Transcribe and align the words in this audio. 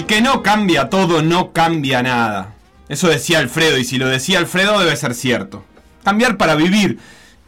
El 0.00 0.06
que 0.06 0.22
no 0.22 0.42
cambia 0.42 0.88
todo 0.88 1.20
no 1.20 1.52
cambia 1.52 2.02
nada. 2.02 2.54
Eso 2.88 3.08
decía 3.08 3.38
Alfredo 3.38 3.76
y 3.76 3.84
si 3.84 3.98
lo 3.98 4.08
decía 4.08 4.38
Alfredo 4.38 4.78
debe 4.78 4.96
ser 4.96 5.14
cierto. 5.14 5.62
Cambiar 6.02 6.38
para 6.38 6.54
vivir. 6.54 6.98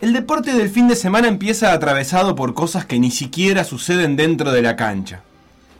El 0.03 0.13
deporte 0.13 0.53
del 0.53 0.69
fin 0.69 0.87
de 0.87 0.95
semana 0.95 1.29
empieza 1.29 1.73
atravesado 1.73 2.35
por 2.35 2.53
cosas 2.53 2.85
que 2.85 2.99
ni 2.99 3.11
siquiera 3.11 3.65
suceden 3.65 4.17
dentro 4.17 4.53
de 4.53 4.61
la 4.61 4.77
cancha. 4.77 5.23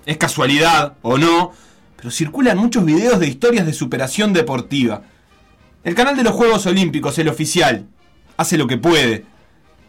Es 0.07 0.17
casualidad 0.17 0.95
o 1.03 1.19
no, 1.19 1.53
pero 1.97 2.11
circulan 2.11 2.57
muchos 2.57 2.87
videos 2.87 3.21
de 3.21 3.29
historias 3.29 3.67
de 3.67 3.75
superación 3.75 4.33
deportiva. 4.33 5.03
El 5.85 5.95
canal 5.95 6.17
de 6.17 6.23
los 6.23 6.33
Juegos 6.33 6.65
Olímpicos, 6.65 7.19
el 7.19 7.29
oficial, 7.29 7.85
hace 8.39 8.57
lo 8.57 8.67
que 8.67 8.79
puede. 8.79 9.27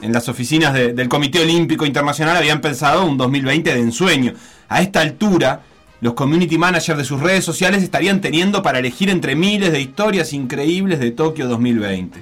En 0.01 0.11
las 0.11 0.27
oficinas 0.27 0.73
del 0.73 1.07
Comité 1.07 1.43
Olímpico 1.43 1.85
Internacional 1.85 2.35
habían 2.35 2.59
pensado 2.59 3.05
un 3.05 3.15
2020 3.15 3.73
de 3.73 3.79
ensueño. 3.79 4.33
A 4.67 4.81
esta 4.81 4.99
altura, 4.99 5.61
los 6.03 6.15
community 6.15 6.57
managers 6.57 6.97
de 6.97 7.05
sus 7.05 7.21
redes 7.21 7.45
sociales 7.45 7.81
estarían 7.81 8.19
teniendo 8.19 8.61
para 8.61 8.79
elegir 8.79 9.09
entre 9.09 9.37
miles 9.37 9.71
de 9.71 9.79
historias 9.79 10.33
increíbles 10.33 10.99
de 10.99 11.11
Tokio 11.11 11.47
2020. 11.47 12.21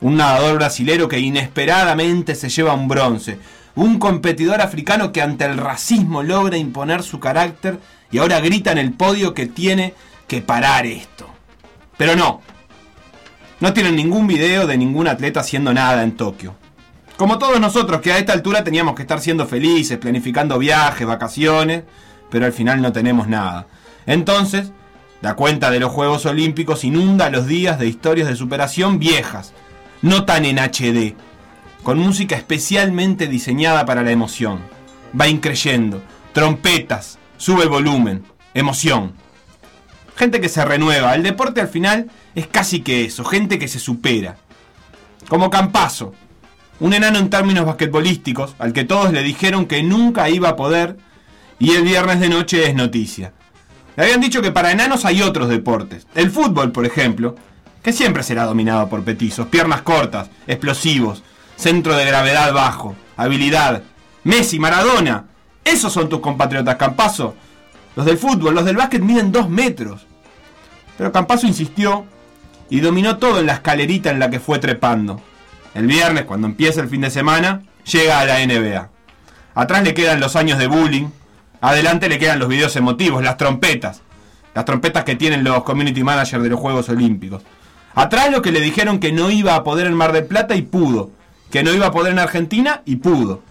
Un 0.00 0.16
nadador 0.16 0.54
brasilero 0.54 1.06
que 1.06 1.18
inesperadamente 1.18 2.34
se 2.34 2.48
lleva 2.48 2.72
un 2.72 2.88
bronce. 2.88 3.38
Un 3.74 3.98
competidor 3.98 4.62
africano 4.62 5.12
que 5.12 5.20
ante 5.20 5.44
el 5.44 5.58
racismo 5.58 6.22
logra 6.22 6.56
imponer 6.56 7.02
su 7.02 7.20
carácter 7.20 7.78
y 8.10 8.16
ahora 8.16 8.40
grita 8.40 8.72
en 8.72 8.78
el 8.78 8.94
podio 8.94 9.34
que 9.34 9.44
tiene 9.44 9.92
que 10.26 10.40
parar 10.40 10.86
esto. 10.86 11.28
Pero 11.98 12.16
no. 12.16 12.40
No 13.60 13.74
tienen 13.74 13.96
ningún 13.96 14.26
video 14.26 14.66
de 14.66 14.78
ningún 14.78 15.08
atleta 15.08 15.40
haciendo 15.40 15.74
nada 15.74 16.02
en 16.04 16.12
Tokio. 16.12 16.54
Como 17.18 17.36
todos 17.36 17.60
nosotros 17.60 18.00
que 18.00 18.12
a 18.12 18.18
esta 18.18 18.32
altura 18.32 18.64
teníamos 18.64 18.94
que 18.94 19.02
estar 19.02 19.20
siendo 19.20 19.46
felices, 19.46 19.98
planificando 19.98 20.58
viajes, 20.58 21.06
vacaciones 21.06 21.82
pero 22.30 22.46
al 22.46 22.52
final 22.52 22.82
no 22.82 22.92
tenemos 22.92 23.28
nada. 23.28 23.66
Entonces, 24.06 24.72
la 25.20 25.34
cuenta 25.34 25.70
de 25.70 25.80
los 25.80 25.90
Juegos 25.90 26.26
Olímpicos 26.26 26.84
inunda 26.84 27.30
los 27.30 27.46
días 27.46 27.78
de 27.78 27.88
historias 27.88 28.28
de 28.28 28.36
superación 28.36 28.98
viejas, 28.98 29.52
no 30.00 30.24
tan 30.24 30.44
en 30.44 30.58
HD, 30.58 31.14
con 31.82 31.98
música 31.98 32.36
especialmente 32.36 33.26
diseñada 33.26 33.84
para 33.84 34.02
la 34.02 34.12
emoción. 34.12 34.60
Va 35.18 35.28
increyendo, 35.28 36.02
trompetas, 36.32 37.18
sube 37.36 37.64
el 37.64 37.68
volumen, 37.68 38.24
emoción. 38.54 39.14
Gente 40.16 40.40
que 40.40 40.48
se 40.48 40.64
renueva, 40.64 41.14
el 41.14 41.22
deporte 41.22 41.60
al 41.60 41.68
final 41.68 42.10
es 42.34 42.46
casi 42.46 42.80
que 42.80 43.04
eso, 43.04 43.24
gente 43.24 43.58
que 43.58 43.68
se 43.68 43.78
supera. 43.78 44.36
Como 45.28 45.50
Campazo, 45.50 46.14
un 46.80 46.92
enano 46.92 47.18
en 47.18 47.30
términos 47.30 47.66
basquetbolísticos, 47.66 48.54
al 48.58 48.72
que 48.72 48.84
todos 48.84 49.12
le 49.12 49.22
dijeron 49.22 49.66
que 49.66 49.82
nunca 49.82 50.28
iba 50.28 50.50
a 50.50 50.56
poder 50.56 50.96
y 51.58 51.72
el 51.74 51.82
viernes 51.82 52.20
de 52.20 52.28
noche 52.28 52.68
es 52.68 52.74
noticia. 52.74 53.32
Le 53.96 54.04
habían 54.04 54.20
dicho 54.20 54.40
que 54.40 54.52
para 54.52 54.70
enanos 54.70 55.04
hay 55.04 55.22
otros 55.22 55.48
deportes. 55.48 56.06
El 56.14 56.30
fútbol, 56.30 56.70
por 56.70 56.86
ejemplo, 56.86 57.34
que 57.82 57.92
siempre 57.92 58.22
será 58.22 58.44
dominado 58.44 58.88
por 58.88 59.02
petizos, 59.02 59.48
piernas 59.48 59.82
cortas, 59.82 60.30
explosivos, 60.46 61.22
centro 61.56 61.96
de 61.96 62.04
gravedad 62.04 62.52
bajo, 62.52 62.94
habilidad. 63.16 63.82
Messi, 64.24 64.58
Maradona. 64.58 65.24
Esos 65.64 65.92
son 65.92 66.08
tus 66.08 66.20
compatriotas, 66.20 66.76
Campazo. 66.76 67.34
Los 67.96 68.06
del 68.06 68.18
fútbol, 68.18 68.54
los 68.54 68.64
del 68.64 68.76
básquet 68.76 69.02
miden 69.02 69.32
dos 69.32 69.50
metros. 69.50 70.06
Pero 70.96 71.12
Campazo 71.12 71.46
insistió 71.46 72.04
y 72.70 72.80
dominó 72.80 73.18
todo 73.18 73.40
en 73.40 73.46
la 73.46 73.54
escalerita 73.54 74.10
en 74.10 74.18
la 74.18 74.30
que 74.30 74.40
fue 74.40 74.58
trepando. 74.58 75.20
El 75.74 75.86
viernes, 75.86 76.24
cuando 76.24 76.46
empieza 76.46 76.80
el 76.80 76.88
fin 76.88 77.00
de 77.00 77.10
semana, 77.10 77.62
llega 77.84 78.20
a 78.20 78.24
la 78.24 78.46
NBA. 78.46 78.90
Atrás 79.54 79.82
le 79.82 79.94
quedan 79.94 80.20
los 80.20 80.36
años 80.36 80.58
de 80.58 80.66
bullying, 80.66 81.08
Adelante 81.60 82.08
le 82.08 82.18
quedan 82.18 82.38
los 82.38 82.48
videos 82.48 82.76
emotivos, 82.76 83.22
las 83.22 83.36
trompetas. 83.36 84.02
Las 84.54 84.64
trompetas 84.64 85.04
que 85.04 85.16
tienen 85.16 85.44
los 85.44 85.62
community 85.62 86.02
managers 86.02 86.42
de 86.42 86.48
los 86.48 86.60
Juegos 86.60 86.88
Olímpicos. 86.88 87.42
Atrás 87.94 88.30
lo 88.30 88.42
que 88.42 88.52
le 88.52 88.60
dijeron 88.60 89.00
que 89.00 89.12
no 89.12 89.30
iba 89.30 89.54
a 89.54 89.64
poder 89.64 89.86
en 89.86 89.94
Mar 89.94 90.12
del 90.12 90.26
Plata 90.26 90.54
y 90.54 90.62
pudo. 90.62 91.10
Que 91.50 91.62
no 91.62 91.72
iba 91.72 91.86
a 91.86 91.92
poder 91.92 92.12
en 92.12 92.18
Argentina 92.18 92.82
y 92.84 92.96
pudo. 92.96 93.42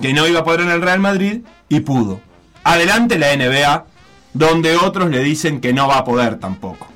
Que 0.00 0.12
no 0.12 0.26
iba 0.26 0.40
a 0.40 0.44
poder 0.44 0.60
en 0.60 0.70
el 0.70 0.82
Real 0.82 1.00
Madrid 1.00 1.42
y 1.68 1.80
pudo. 1.80 2.20
Adelante 2.64 3.18
la 3.18 3.34
NBA, 3.34 3.84
donde 4.32 4.76
otros 4.76 5.10
le 5.10 5.20
dicen 5.20 5.60
que 5.60 5.72
no 5.72 5.88
va 5.88 5.98
a 5.98 6.04
poder 6.04 6.38
tampoco. 6.38 6.89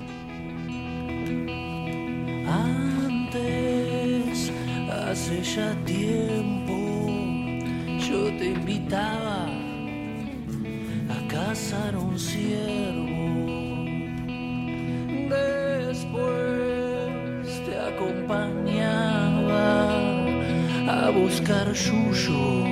A 20.89 21.11
buscar 21.11 21.73
yuyos 21.73 22.69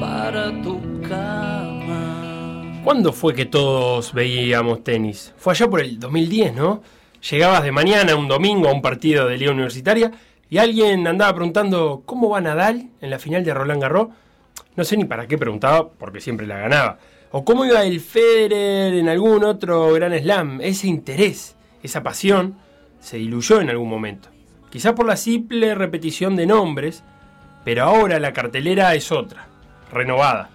para 0.00 0.50
tu 0.62 0.80
cama. 1.02 2.80
¿Cuándo 2.84 3.12
fue 3.12 3.34
que 3.34 3.46
todos 3.46 4.12
veíamos 4.12 4.82
tenis? 4.84 5.34
Fue 5.36 5.52
allá 5.52 5.68
por 5.68 5.80
el 5.80 5.98
2010, 5.98 6.54
¿no? 6.54 6.82
Llegabas 7.30 7.62
de 7.64 7.72
mañana, 7.72 8.14
un 8.16 8.28
domingo, 8.28 8.68
a 8.68 8.72
un 8.72 8.80
partido 8.80 9.26
de 9.26 9.36
Liga 9.36 9.52
Universitaria 9.52 10.12
y 10.48 10.58
alguien 10.58 11.06
andaba 11.06 11.34
preguntando 11.34 12.02
cómo 12.06 12.30
va 12.30 12.40
Nadal 12.40 12.88
en 13.00 13.10
la 13.10 13.18
final 13.18 13.44
de 13.44 13.52
Roland 13.52 13.82
Garros. 13.82 14.08
No 14.76 14.84
sé 14.84 14.96
ni 14.96 15.04
para 15.04 15.26
qué 15.26 15.36
preguntaba, 15.36 15.90
porque 15.90 16.20
siempre 16.20 16.46
la 16.46 16.58
ganaba. 16.58 16.98
O 17.30 17.44
cómo 17.44 17.64
iba 17.66 17.84
el 17.84 18.00
Federer 18.00 18.94
en 18.94 19.08
algún 19.08 19.44
otro 19.44 19.92
Gran 19.92 20.18
Slam. 20.18 20.60
Ese 20.62 20.86
interés, 20.86 21.56
esa 21.82 22.02
pasión, 22.02 22.56
se 23.00 23.18
diluyó 23.18 23.60
en 23.60 23.70
algún 23.70 23.88
momento. 23.88 24.30
Quizá 24.70 24.94
por 24.94 25.06
la 25.06 25.16
simple 25.16 25.74
repetición 25.74 26.36
de 26.36 26.46
nombres, 26.46 27.02
pero 27.64 27.84
ahora 27.84 28.20
la 28.20 28.32
cartelera 28.32 28.94
es 28.94 29.10
otra, 29.12 29.46
renovada. 29.92 30.50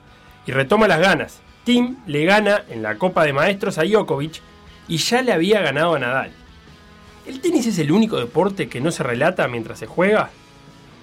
Y 0.46 0.52
retoma 0.52 0.88
las 0.88 1.00
ganas. 1.00 1.42
Tim 1.64 1.98
le 2.06 2.26
gana 2.26 2.64
en 2.70 2.84
la 2.84 2.98
Copa 2.98 3.24
de 3.24 3.34
Maestros 3.34 3.78
a 3.78 3.84
Djokovic 3.84 4.42
y 4.88 4.98
ya 4.98 5.22
le 5.22 5.32
había 5.32 5.62
ganado 5.62 5.96
a 5.96 6.00
Nadal. 6.00 6.32
¿El 7.26 7.40
tenis 7.40 7.66
es 7.68 7.80
el 7.80 7.92
único 7.92 8.18
deporte 8.18 8.68
que 8.68 8.82
no 8.82 8.92
se 8.92 9.04
relata 9.04 9.48
mientras 9.48 9.80
se 9.80 9.88
juega? 9.88 10.30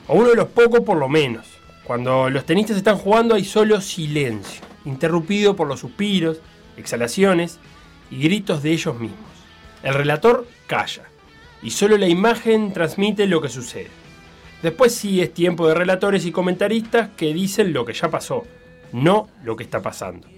O 0.06 0.14
uno 0.14 0.28
de 0.28 0.36
los 0.36 0.48
pocos 0.48 0.80
por 0.80 0.98
lo 0.98 1.08
menos. 1.08 1.46
Cuando 1.84 2.28
los 2.28 2.44
tenistas 2.44 2.76
están 2.76 2.98
jugando 2.98 3.34
hay 3.34 3.44
solo 3.44 3.80
silencio 3.80 4.70
interrumpido 4.84 5.56
por 5.56 5.68
los 5.68 5.80
suspiros, 5.80 6.40
exhalaciones 6.76 7.58
y 8.10 8.22
gritos 8.22 8.62
de 8.62 8.72
ellos 8.72 8.98
mismos. 8.98 9.18
El 9.82 9.94
relator 9.94 10.46
calla 10.66 11.04
y 11.62 11.70
solo 11.70 11.96
la 11.98 12.08
imagen 12.08 12.72
transmite 12.72 13.26
lo 13.26 13.40
que 13.40 13.48
sucede. 13.48 13.90
Después 14.62 14.94
sí 14.94 15.20
es 15.20 15.32
tiempo 15.32 15.66
de 15.66 15.74
relatores 15.74 16.26
y 16.26 16.32
comentaristas 16.32 17.10
que 17.16 17.32
dicen 17.32 17.72
lo 17.72 17.84
que 17.84 17.92
ya 17.92 18.10
pasó, 18.10 18.44
no 18.92 19.28
lo 19.42 19.56
que 19.56 19.64
está 19.64 19.80
pasando. 19.80 20.28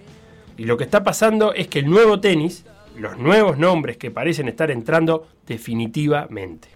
Y 0.57 0.65
lo 0.65 0.77
que 0.77 0.83
está 0.83 1.03
pasando 1.03 1.53
es 1.53 1.67
que 1.67 1.79
el 1.79 1.89
nuevo 1.89 2.19
tenis, 2.19 2.65
los 2.97 3.17
nuevos 3.17 3.57
nombres 3.57 3.97
que 3.97 4.11
parecen 4.11 4.47
estar 4.47 4.71
entrando 4.71 5.27
definitivamente. 5.45 6.69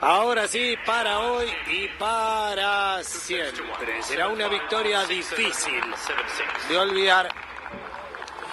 Ahora 0.00 0.48
sí, 0.48 0.74
para 0.84 1.20
hoy 1.20 1.46
y 1.70 1.86
para 1.96 3.04
siempre. 3.04 4.02
Será 4.02 4.28
una 4.28 4.48
victoria 4.48 5.04
difícil 5.04 5.80
de 6.68 6.76
olvidar 6.76 7.28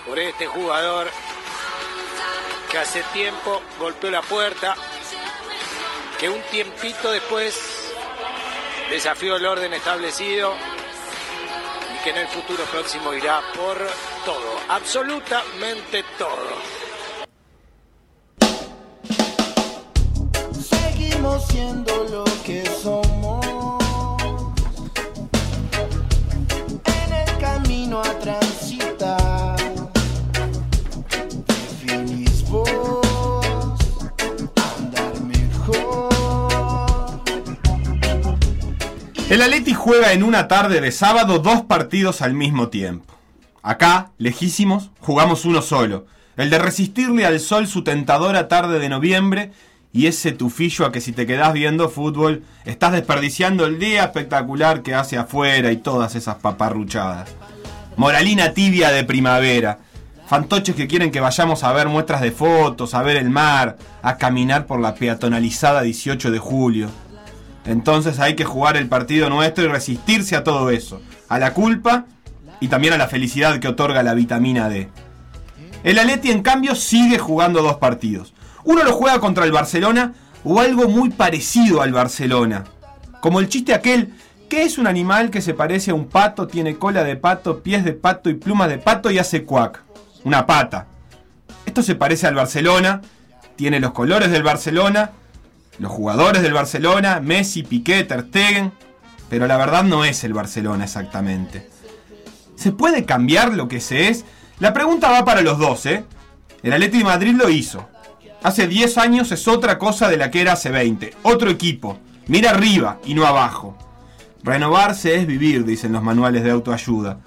por 0.10 0.18
este 0.18 0.48
jugador 0.48 1.08
que 2.72 2.80
hace 2.80 3.04
tiempo 3.14 3.62
golpeó 3.78 4.10
la 4.10 4.24
puerta, 4.24 4.76
que 6.20 6.28
un 6.28 6.42
tiempito 6.50 7.12
después 7.12 7.56
desafió 8.90 9.36
el 9.36 9.46
orden 9.46 9.72
establecido 9.72 10.56
y 11.94 12.04
que 12.04 12.10
en 12.10 12.18
el 12.18 12.28
futuro 12.28 12.64
próximo 12.66 13.14
irá 13.14 13.40
por 13.56 13.78
todo, 14.26 14.60
absolutamente 14.70 16.04
todo. 16.18 16.80
siendo 21.48 22.04
lo 22.06 22.24
que 22.44 22.66
somos. 22.82 23.46
En 26.86 27.14
el 27.14 27.38
camino 27.38 28.02
a 28.02 28.20
El 39.40 39.44
Atleti 39.44 39.74
juega 39.74 40.12
en 40.12 40.24
una 40.24 40.50
tarde 40.50 40.82
de 40.82 40.92
sábado 40.92 41.40
dos 41.40 41.62
partidos 41.62 42.22
al 42.22 42.34
mismo 42.34 42.68
tiempo. 42.68 43.16
Acá, 43.64 44.12
lejísimos, 44.18 44.92
jugamos 45.00 45.46
uno 45.46 45.62
solo, 45.62 46.08
el 46.36 46.50
de 46.50 46.60
resistirle 46.60 47.26
al 47.26 47.40
sol 47.40 47.66
su 47.66 47.86
tentadora 47.86 48.50
tarde 48.50 48.80
de 48.80 48.90
noviembre 48.90 49.54
y 49.94 50.08
ese 50.08 50.34
tufillo 50.34 50.86
a 50.86 50.92
que 50.92 51.00
si 51.00 51.14
te 51.14 51.26
quedás 51.26 51.54
viendo 51.54 51.88
fútbol, 51.88 52.44
estás 52.66 52.92
desperdiciando 52.92 53.66
el 53.66 53.80
día 53.80 54.04
espectacular 54.04 54.82
que 54.82 54.94
hace 54.94 55.18
afuera 55.18 55.72
y 55.72 55.78
todas 55.78 56.16
esas 56.16 56.36
paparruchadas. 56.36 57.30
Moralina 57.96 58.54
tibia 58.54 58.90
de 58.90 59.06
primavera. 59.06 59.80
Fantoches 60.28 60.76
que 60.76 60.90
quieren 60.90 61.12
que 61.12 61.22
vayamos 61.22 61.64
a 61.64 61.72
ver 61.72 61.88
muestras 61.88 62.20
de 62.20 62.34
fotos, 62.34 62.94
a 62.94 63.04
ver 63.04 63.16
el 63.16 63.30
mar, 63.30 63.78
a 64.02 64.18
caminar 64.18 64.66
por 64.66 64.82
la 64.82 64.96
peatonalizada 64.96 65.82
18 65.84 66.30
de 66.30 66.40
julio. 66.40 66.90
Entonces 67.66 68.20
hay 68.20 68.36
que 68.36 68.46
jugar 68.46 68.78
el 68.78 68.88
partido 68.88 69.30
nuestro 69.30 69.64
y 69.64 69.68
resistirse 69.68 70.36
a 70.36 70.44
todo 70.44 70.70
eso, 70.70 71.02
a 71.28 71.40
la 71.40 71.54
culpa 71.54 72.06
y 72.60 72.68
también 72.68 72.94
a 72.94 72.98
la 72.98 73.08
felicidad 73.08 73.60
que 73.60 73.68
otorga 73.68 74.04
la 74.04 74.14
vitamina 74.14 74.70
D. 74.70 74.90
El 75.84 76.00
Aleti 76.00 76.32
en 76.32 76.42
cambio 76.42 76.76
sigue 76.76 77.20
jugando 77.20 77.62
dos 77.62 77.78
partidos. 77.78 78.34
Uno 78.64 78.84
lo 78.84 78.94
juega 78.94 79.20
contra 79.20 79.46
el 79.46 79.52
Barcelona 79.52 80.14
o 80.44 80.60
algo 80.60 80.90
muy 80.90 81.10
parecido 81.10 81.82
al 81.82 81.94
Barcelona. 81.94 82.66
Como 83.22 83.40
el 83.40 83.50
chiste 83.50 83.74
aquel, 83.74 84.14
que 84.50 84.64
es 84.64 84.78
un 84.78 84.88
animal 84.88 85.30
que 85.30 85.42
se 85.42 85.54
parece 85.54 85.92
a 85.92 85.94
un 85.94 86.08
pato, 86.08 86.48
tiene 86.48 86.78
cola 86.78 87.04
de 87.04 87.16
pato, 87.16 87.62
pies 87.62 87.86
de 87.86 87.94
pato 87.94 88.30
y 88.30 88.34
plumas 88.34 88.70
de 88.70 88.78
pato 88.78 89.12
y 89.12 89.20
hace 89.20 89.44
cuac 89.44 89.84
una 90.24 90.46
pata. 90.46 90.88
Esto 91.66 91.84
se 91.84 91.96
parece 91.96 92.28
al 92.28 92.36
Barcelona, 92.36 93.02
tiene 93.56 93.80
los 93.80 93.92
colores 93.92 94.32
del 94.32 94.44
Barcelona, 94.44 95.12
los 95.80 95.92
jugadores 95.92 96.42
del 96.42 96.54
Barcelona, 96.54 97.20
Messi, 97.22 97.64
Piqué, 97.64 98.04
Ter 98.04 98.26
Stegen, 98.28 98.72
pero 99.30 99.48
la 99.48 99.58
verdad 99.58 99.84
no 99.84 100.06
es 100.06 100.24
el 100.24 100.34
Barcelona 100.34 100.84
exactamente. 100.84 101.70
¿Se 102.56 102.72
puede 102.72 103.06
cambiar 103.06 103.54
lo 103.54 103.68
que 103.68 103.80
se 103.80 104.10
es? 104.10 104.26
La 104.60 104.74
pregunta 104.74 105.10
va 105.10 105.24
para 105.24 105.42
los 105.42 105.58
dos, 105.58 105.86
¿eh? 105.86 106.04
El 106.62 106.74
Atlético 106.74 106.98
de 106.98 107.04
Madrid 107.06 107.36
lo 107.36 107.50
hizo. 107.50 107.88
Hace 108.44 108.68
10 108.68 108.98
años 108.98 109.32
es 109.32 109.48
otra 109.48 109.78
cosa 109.78 110.10
de 110.10 110.18
la 110.18 110.30
que 110.30 110.42
era 110.42 110.54
hace 110.54 110.70
20. 110.70 111.14
Otro 111.24 111.50
equipo. 111.50 112.00
Mira 112.28 112.52
arriba 112.52 113.00
y 113.06 113.14
no 113.14 113.26
abajo. 113.26 113.78
Renovarse 114.44 115.16
es 115.16 115.28
vivir, 115.28 115.66
dicen 115.66 115.94
los 115.94 116.04
manuales 116.04 116.44
de 116.44 116.52
autoayuda. 116.52 117.20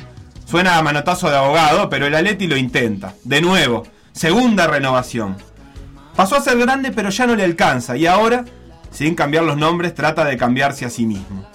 Suena 0.44 0.76
a 0.76 0.82
manotazo 0.82 1.31
de 1.31 1.37
abogado, 1.37 1.88
pero 1.88 2.06
el 2.06 2.14
Aleti 2.14 2.46
lo 2.46 2.56
intenta. 2.56 3.14
De 3.25 3.40
nuevo, 3.40 3.84
segunda 4.12 4.66
renovación. 4.66 5.37
Pasó 6.17 6.37
a 6.37 6.41
ser 6.41 6.59
grande, 6.59 6.93
pero 6.93 7.11
ya 7.11 7.26
no 7.26 7.35
le 7.35 7.44
alcanza, 7.44 7.97
y 7.97 8.06
ahora, 8.06 8.44
sin 8.91 9.14
cambiar 9.14 9.44
los 9.44 9.56
nombres, 9.56 9.94
trata 9.94 10.25
de 10.25 10.37
cambiarse 10.37 10.85
a 10.85 10.91
sí 10.91 11.06
mismo. 11.06 11.47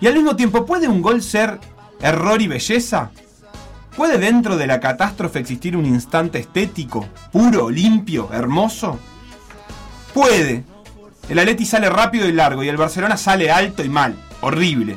Y 0.00 0.06
al 0.06 0.14
mismo 0.14 0.36
tiempo, 0.36 0.64
¿puede 0.64 0.88
un 0.88 1.02
gol 1.02 1.22
ser 1.22 1.58
error 2.00 2.40
y 2.40 2.48
belleza? 2.48 3.10
¿Puede 3.96 4.18
dentro 4.18 4.56
de 4.56 4.66
la 4.66 4.80
catástrofe 4.80 5.40
existir 5.40 5.76
un 5.76 5.84
instante 5.84 6.38
estético, 6.38 7.06
puro, 7.32 7.68
limpio, 7.68 8.30
hermoso? 8.32 8.98
Puede. 10.14 10.64
El 11.28 11.38
Aleti 11.38 11.66
sale 11.66 11.90
rápido 11.90 12.28
y 12.28 12.32
largo 12.32 12.62
y 12.62 12.68
el 12.68 12.76
Barcelona 12.76 13.16
sale 13.16 13.50
alto 13.50 13.84
y 13.84 13.88
mal, 13.88 14.16
horrible. 14.40 14.96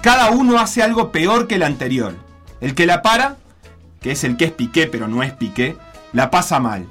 Cada 0.00 0.30
uno 0.30 0.58
hace 0.58 0.82
algo 0.82 1.12
peor 1.12 1.46
que 1.46 1.56
el 1.56 1.62
anterior. 1.62 2.14
El 2.60 2.74
que 2.74 2.86
la 2.86 3.02
para, 3.02 3.36
que 4.00 4.12
es 4.12 4.24
el 4.24 4.36
que 4.36 4.46
es 4.46 4.52
Piqué 4.52 4.86
pero 4.86 5.08
no 5.08 5.22
es 5.22 5.32
Piqué, 5.32 5.76
la 6.12 6.30
pasa 6.30 6.58
mal. 6.58 6.86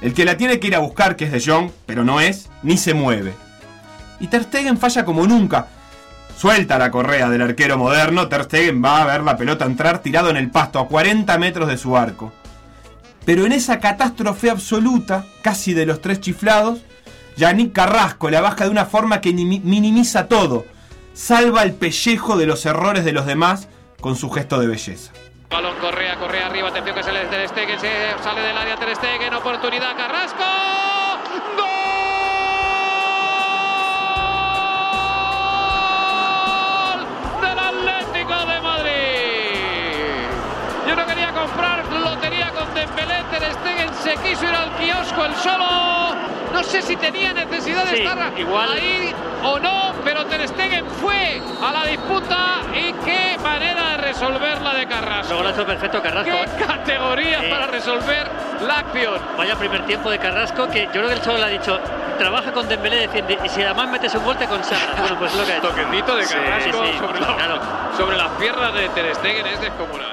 El 0.00 0.14
que 0.14 0.24
la 0.24 0.36
tiene 0.36 0.58
que 0.58 0.68
ir 0.68 0.74
a 0.74 0.80
buscar, 0.80 1.16
que 1.16 1.26
es 1.26 1.32
de 1.32 1.42
Jong, 1.44 1.70
pero 1.86 2.04
no 2.04 2.20
es, 2.20 2.48
ni 2.62 2.78
se 2.78 2.94
mueve. 2.94 3.34
Y 4.18 4.28
Ter 4.28 4.44
Stegen 4.44 4.78
falla 4.78 5.04
como 5.04 5.26
nunca. 5.26 5.68
Suelta 6.36 6.78
la 6.78 6.90
correa 6.90 7.28
del 7.28 7.42
arquero 7.42 7.76
moderno, 7.76 8.28
Ter 8.28 8.44
Stegen 8.44 8.82
va 8.82 9.02
a 9.02 9.06
ver 9.06 9.22
la 9.22 9.36
pelota 9.36 9.66
entrar 9.66 9.98
tirado 10.00 10.30
en 10.30 10.36
el 10.36 10.50
pasto 10.50 10.78
a 10.78 10.88
40 10.88 11.36
metros 11.38 11.68
de 11.68 11.76
su 11.76 11.96
arco. 11.96 12.32
Pero 13.26 13.44
en 13.44 13.52
esa 13.52 13.78
catástrofe 13.78 14.50
absoluta, 14.50 15.26
casi 15.42 15.74
de 15.74 15.84
los 15.84 16.00
tres 16.00 16.20
chiflados, 16.20 16.80
Yannick 17.36 17.72
Carrasco 17.72 18.30
la 18.30 18.40
baja 18.40 18.64
de 18.64 18.70
una 18.70 18.86
forma 18.86 19.20
que 19.20 19.32
minimiza 19.32 20.28
todo, 20.28 20.64
salva 21.12 21.62
el 21.62 21.72
pellejo 21.72 22.38
de 22.38 22.46
los 22.46 22.64
errores 22.64 23.04
de 23.04 23.12
los 23.12 23.26
demás 23.26 23.68
con 24.00 24.16
su 24.16 24.30
gesto 24.30 24.58
de 24.58 24.66
belleza. 24.66 25.12
Balón 25.50 25.74
Correa, 25.80 26.14
Correa 26.16 26.46
arriba, 26.46 26.68
atención 26.68 26.94
que 26.94 27.02
sale 27.02 27.24
Ter 27.26 27.48
Stegen, 27.48 27.78
se 27.80 27.90
sale 28.22 28.40
del 28.40 28.56
área 28.56 28.76
Ter 28.76 28.94
Stegen, 28.94 29.34
oportunidad 29.34 29.96
Carrasco. 29.96 30.44
¡Gol! 36.10 37.06
Del 37.42 37.58
Atlético 37.58 38.34
de 38.46 38.60
Madrid. 38.60 40.28
Yo 40.88 40.96
no 40.96 41.06
quería 41.06 41.32
comprar 41.32 41.84
lotería 41.92 42.50
con 42.50 42.72
Dembélé, 42.74 43.24
Ter 43.30 43.52
Stegen 43.52 43.94
se 43.94 44.14
quiso 44.22 44.44
ir 44.44 44.54
al 44.54 44.70
kiosco 44.76 45.24
el 45.24 45.34
solo. 45.36 45.66
No 46.52 46.62
sé 46.64 46.82
si 46.82 46.96
tenía 46.96 47.32
necesidad 47.32 47.84
de 47.84 47.96
Sí, 47.96 48.02
estar 48.02 48.38
igual. 48.38 48.72
ahí 48.72 49.14
o 49.44 49.58
no, 49.58 49.92
pero 50.04 50.24
Ter 50.26 50.46
Stegen 50.48 50.84
fue 51.00 51.40
a 51.62 51.72
la 51.72 51.84
disputa 51.86 52.60
y 52.74 52.92
qué 53.04 53.36
manera 53.42 53.89
de 54.80 54.86
Carrasco. 54.88 55.36
Golazo 55.36 55.64
perfecto 55.66 56.02
Carrasco. 56.02 56.30
¡Qué 56.58 56.64
categoría 56.64 57.40
Sí. 57.40 57.46
para 57.50 57.66
resolver 57.68 58.26
la 58.66 58.78
acción! 58.80 59.14
Vaya 59.36 59.56
primer 59.56 59.86
tiempo 59.86 60.10
de 60.10 60.18
Carrasco 60.18 60.68
que 60.68 60.84
yo 60.86 60.90
creo 60.92 61.06
que 61.08 61.14
el 61.14 61.22
Cholo 61.22 61.38
le 61.38 61.44
ha 61.44 61.48
dicho 61.48 61.78
trabaja 62.18 62.52
con 62.52 62.68
Dembélé 62.68 62.96
defiende 62.96 63.38
y 63.44 63.48
si 63.48 63.62
además 63.62 63.88
metes 63.90 64.14
un 64.14 64.24
gol 64.24 64.36
te 64.36 64.46
consagra. 64.46 64.94
Bueno, 65.00 65.18
pues 65.18 65.32
es 65.32 65.38
lo 65.38 65.46
que 65.46 65.52
ha 65.52 65.56
hecho. 65.58 65.68
Toquecito 65.68 66.16
de 66.16 66.24
Carrasco 66.26 66.84
sí, 66.84 66.98
sobre, 66.98 67.20
la- 67.20 67.36
claro. 67.36 67.60
sobre 67.96 68.16
las 68.16 68.28
piernas 68.32 68.74
de 68.74 68.88
Ter 68.90 69.14
Stegen 69.14 69.46
es 69.46 69.60
descomunal. 69.60 70.10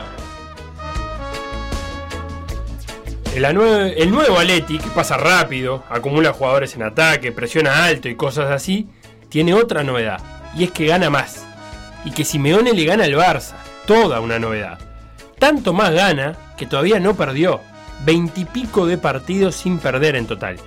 El, 3.35 3.45
anue- 3.45 3.93
el 3.97 4.09
nuevo 4.11 4.39
Atleti, 4.39 4.79
que 4.79 4.89
pasa 4.89 5.15
rápido, 5.17 5.83
acumula 5.89 6.33
jugadores 6.33 6.73
en 6.75 6.83
ataque, 6.83 7.31
presiona 7.31 7.83
alto 7.85 8.07
y 8.09 8.15
cosas 8.15 8.49
así, 8.49 8.87
tiene 9.29 9.53
otra 9.53 9.83
novedad, 9.83 10.19
y 10.55 10.63
es 10.63 10.71
que 10.71 10.87
gana 10.87 11.09
más. 11.09 11.45
Y 12.05 12.11
que 12.11 12.23
Simeone 12.23 12.73
le 12.73 12.85
gana 12.85 13.03
al 13.03 13.13
Barça, 13.13 13.53
toda 13.87 14.19
una 14.19 14.37
novedad. 14.37 14.77
Tanto 15.39 15.73
más 15.73 15.91
gana 15.91 16.35
que 16.57 16.67
todavía 16.67 16.99
no 16.99 17.15
perdió, 17.15 17.61
veintipico 18.05 18.85
de 18.85 18.99
partidos 18.99 19.55
sin 19.55 19.79
perder 19.79 20.15
en 20.15 20.27
total. 20.27 20.57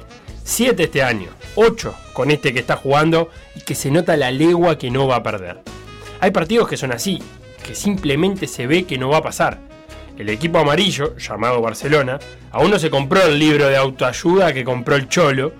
Siete 0.43 0.84
este 0.84 1.02
año, 1.02 1.28
ocho 1.55 1.94
con 2.12 2.31
este 2.31 2.52
que 2.52 2.61
está 2.61 2.76
jugando 2.76 3.28
y 3.54 3.61
que 3.61 3.76
se 3.76 3.90
nota 3.90 4.16
la 4.16 4.33
legua 4.33 4.78
que 4.78 4.90
no 4.90 5.06
va 5.06 5.16
a 5.16 5.23
perder. 5.23 5.61
Hay 6.21 6.30
partidos 6.33 6.66
que 6.66 6.76
son 6.76 6.92
así, 6.92 7.23
que 7.64 7.75
simplemente 7.75 8.47
se 8.49 8.66
ve 8.66 8.85
que 8.85 8.99
no 8.99 9.11
va 9.11 9.18
a 9.18 9.23
pasar. 9.23 9.59
El 10.18 10.30
equipo 10.30 10.59
amarillo, 10.59 11.16
llamado 11.18 11.61
Barcelona, 11.61 12.18
aún 12.50 12.71
no 12.71 12.78
se 12.78 12.90
compró 12.90 13.23
el 13.23 13.38
libro 13.38 13.68
de 13.68 13.76
autoayuda 13.76 14.52
que 14.52 14.64
compró 14.64 14.97
el 14.97 15.09
Cholo, 15.09 15.52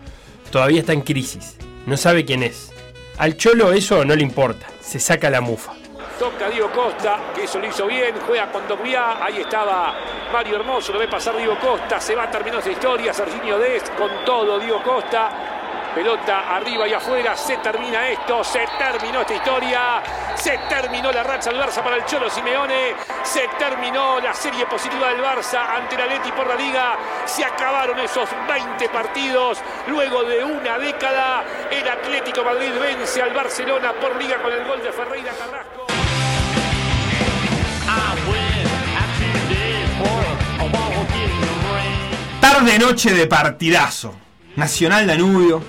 todavía 0.51 0.81
está 0.81 0.95
en 0.95 1.03
crisis, 1.03 1.57
no 1.87 1.97
sabe 1.97 2.25
quién 2.25 2.43
es. 2.43 2.73
Al 3.19 3.37
Cholo 3.37 3.73
eso 3.73 4.05
no 4.07 4.17
le 4.17 4.23
importa, 4.23 4.67
se 4.81 4.99
saca 4.99 5.29
la 5.29 5.43
mufa. 5.43 5.75
Toca 6.21 6.51
Diego 6.51 6.71
Costa, 6.71 7.33
que 7.35 7.45
eso 7.45 7.59
lo 7.59 7.67
hizo 7.67 7.87
bien, 7.87 8.15
juega 8.27 8.53
con 8.53 8.69
Dogbia, 8.69 9.25
ahí 9.25 9.41
estaba 9.41 9.95
Mario 10.31 10.57
Hermoso, 10.57 10.93
lo 10.93 10.99
ve 10.99 11.09
pasar 11.09 11.35
Diego 11.35 11.59
Costa, 11.59 11.99
se 11.99 12.15
va 12.15 12.25
a 12.25 12.31
terminar 12.31 12.61
esa 12.61 12.71
historia, 12.71 13.15
Serginho 13.15 13.59
Dest 13.59 13.95
con 13.95 14.23
todo 14.23 14.59
Diego 14.59 14.83
Costa, 14.83 15.31
pelota 15.95 16.55
arriba 16.55 16.87
y 16.87 16.93
afuera, 16.93 17.35
se 17.35 17.57
termina 17.57 18.07
esto, 18.11 18.45
se 18.45 18.67
terminó 18.79 19.23
esta 19.23 19.35
historia, 19.35 20.03
se 20.35 20.59
terminó 20.69 21.11
la 21.11 21.23
racha 21.23 21.49
del 21.49 21.59
Barça 21.59 21.83
para 21.83 21.97
el 21.97 22.05
Cholo 22.05 22.29
Simeone, 22.29 22.97
se 23.23 23.49
terminó 23.59 24.21
la 24.21 24.35
serie 24.35 24.67
positiva 24.67 25.09
del 25.09 25.23
Barça 25.23 25.75
ante 25.75 25.97
la 25.97 26.05
Leti 26.05 26.31
por 26.33 26.47
la 26.47 26.55
Liga, 26.55 26.99
se 27.25 27.47
acabaron 27.47 27.99
esos 27.99 28.29
20 28.47 28.91
partidos, 28.91 29.63
luego 29.87 30.23
de 30.25 30.45
una 30.45 30.79
década, 30.79 31.45
el 31.71 31.89
Atlético 31.89 32.45
Madrid 32.45 32.73
vence 32.79 33.23
al 33.23 33.33
Barcelona 33.33 33.95
por 33.95 34.17
Liga 34.17 34.37
con 34.43 34.53
el 34.53 34.67
gol 34.67 34.83
de 34.83 34.93
Ferreira 34.93 35.33
Carrasco. 35.33 35.80
Tarde 42.61 42.79
noche 42.79 43.15
de 43.15 43.27
partidazo. 43.27 44.15
Nacional 44.57 45.07
Danubio. 45.07 45.65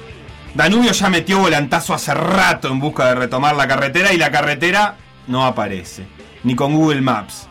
Danubio 0.54 0.92
ya 0.92 1.10
metió 1.10 1.40
volantazo 1.40 1.94
hace 1.94 2.14
rato 2.14 2.68
en 2.68 2.82
busca 2.82 3.06
de 3.06 3.16
retomar 3.16 3.56
la 3.56 3.66
carretera 3.66 4.12
y 4.12 4.18
la 4.18 4.30
carretera 4.30 4.98
no 5.28 5.46
aparece. 5.46 6.06
Ni 6.44 6.54
con 6.54 6.76
Google 6.76 7.00
Maps. 7.00 7.48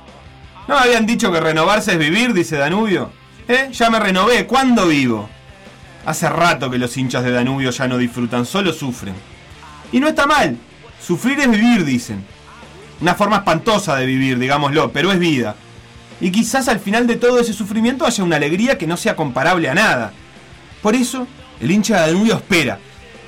¿No 0.68 0.76
habían 0.76 1.06
dicho 1.06 1.32
que 1.32 1.40
renovarse 1.40 1.92
es 1.92 1.98
vivir? 1.98 2.34
Dice 2.34 2.58
Danubio. 2.58 3.12
¿Eh? 3.48 3.70
Ya 3.72 3.88
me 3.88 3.98
renové. 3.98 4.46
¿Cuándo 4.46 4.86
vivo? 4.86 5.30
Hace 6.04 6.28
rato 6.28 6.70
que 6.70 6.76
los 6.76 6.94
hinchas 6.98 7.24
de 7.24 7.30
Danubio 7.30 7.70
ya 7.70 7.88
no 7.88 7.96
disfrutan, 7.96 8.44
solo 8.44 8.74
sufren. 8.74 9.14
Y 9.90 10.00
no 10.00 10.08
está 10.08 10.26
mal. 10.26 10.54
Sufrir 11.00 11.40
es 11.40 11.50
vivir, 11.50 11.86
dicen. 11.86 12.26
Una 13.00 13.14
forma 13.14 13.38
espantosa 13.38 13.96
de 13.96 14.04
vivir, 14.04 14.38
digámoslo, 14.38 14.92
pero 14.92 15.10
es 15.10 15.18
vida. 15.18 15.56
Y 16.20 16.30
quizás 16.30 16.68
al 16.68 16.80
final 16.80 17.06
de 17.06 17.16
todo 17.16 17.40
ese 17.40 17.52
sufrimiento 17.52 18.04
haya 18.04 18.24
una 18.24 18.36
alegría 18.36 18.76
que 18.76 18.86
no 18.86 18.96
sea 18.96 19.16
comparable 19.16 19.68
a 19.68 19.74
nada. 19.74 20.12
Por 20.82 20.94
eso, 20.94 21.26
el 21.60 21.70
hincha 21.70 22.02
de 22.02 22.12
Danubio 22.12 22.36
espera. 22.36 22.78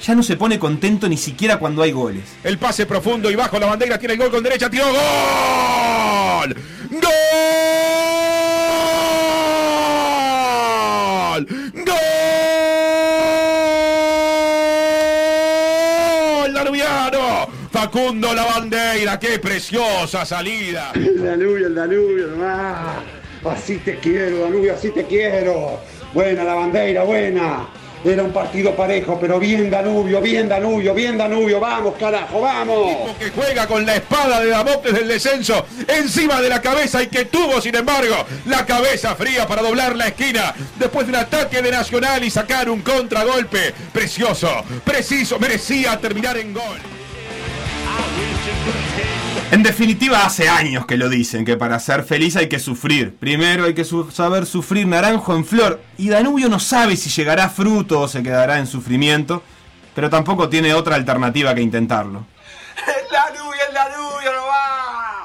Ya 0.02 0.14
no 0.14 0.22
se 0.22 0.36
pone 0.36 0.58
contento 0.58 1.08
ni 1.08 1.16
siquiera 1.16 1.58
cuando 1.58 1.82
hay 1.82 1.92
goles. 1.92 2.24
El 2.42 2.58
pase 2.58 2.86
profundo 2.86 3.30
y 3.30 3.36
bajo 3.36 3.58
la 3.58 3.66
bandera 3.66 3.98
tiene 3.98 4.14
el 4.14 4.20
gol 4.20 4.30
con 4.30 4.42
derecha, 4.42 4.68
tiró 4.68 4.86
gol. 4.86 6.56
¡Gol! 11.36 11.61
Facundo 17.70 18.34
la 18.34 18.44
bandera, 18.44 19.18
qué 19.18 19.38
preciosa 19.38 20.24
salida. 20.24 20.92
El 20.94 21.24
Danubio, 21.24 21.66
el 21.66 21.74
Danubio, 21.74 22.26
nomás. 22.28 22.96
Así 23.44 23.78
te 23.78 23.96
quiero, 23.96 24.40
Danubio, 24.40 24.74
así 24.74 24.90
te 24.90 25.04
quiero. 25.04 25.80
Buena 26.12 26.44
la 26.44 26.54
bandera, 26.54 27.02
buena. 27.04 27.66
Era 28.04 28.24
un 28.24 28.32
partido 28.32 28.74
parejo, 28.74 29.16
pero 29.20 29.38
bien 29.38 29.70
Danubio, 29.70 30.20
bien 30.20 30.48
Danubio, 30.48 30.92
bien 30.92 31.16
Danubio. 31.16 31.60
Vamos, 31.60 31.94
carajo, 31.98 32.40
vamos. 32.40 33.16
Que 33.16 33.30
juega 33.30 33.68
con 33.68 33.86
la 33.86 33.94
espada 33.94 34.40
de 34.40 34.48
Damocles 34.48 34.92
del 34.92 35.06
descenso 35.06 35.64
encima 35.86 36.40
de 36.40 36.48
la 36.48 36.60
cabeza 36.60 37.00
y 37.00 37.06
que 37.06 37.26
tuvo, 37.26 37.60
sin 37.60 37.76
embargo, 37.76 38.26
la 38.46 38.66
cabeza 38.66 39.14
fría 39.14 39.46
para 39.46 39.62
doblar 39.62 39.94
la 39.94 40.08
esquina 40.08 40.52
después 40.80 41.06
de 41.06 41.12
un 41.12 41.18
ataque 41.20 41.62
de 41.62 41.70
Nacional 41.70 42.24
y 42.24 42.30
sacar 42.30 42.68
un 42.68 42.82
contragolpe. 42.82 43.72
Precioso, 43.92 44.50
preciso, 44.84 45.38
merecía 45.38 45.96
terminar 45.98 46.36
en 46.38 46.54
gol. 46.54 46.91
En 49.52 49.62
definitiva, 49.62 50.24
hace 50.24 50.48
años 50.48 50.86
que 50.86 50.96
lo 50.96 51.10
dicen, 51.10 51.44
que 51.44 51.58
para 51.58 51.78
ser 51.78 52.04
feliz 52.04 52.36
hay 52.36 52.48
que 52.48 52.58
sufrir. 52.58 53.14
Primero 53.16 53.64
hay 53.64 53.74
que 53.74 53.84
saber 53.84 54.46
sufrir 54.46 54.86
naranjo 54.86 55.36
en 55.36 55.44
flor. 55.44 55.82
Y 55.98 56.08
Danubio 56.08 56.48
no 56.48 56.58
sabe 56.58 56.96
si 56.96 57.10
llegará 57.10 57.50
fruto 57.50 58.00
o 58.00 58.08
se 58.08 58.22
quedará 58.22 58.58
en 58.58 58.66
sufrimiento, 58.66 59.42
pero 59.94 60.08
tampoco 60.08 60.48
tiene 60.48 60.72
otra 60.72 60.96
alternativa 60.96 61.54
que 61.54 61.60
intentarlo. 61.60 62.24
El 62.86 63.12
Danubio, 63.12 63.60
el 63.68 63.74
Danubio 63.74 64.32
no 64.32 64.46
va. 64.46 65.24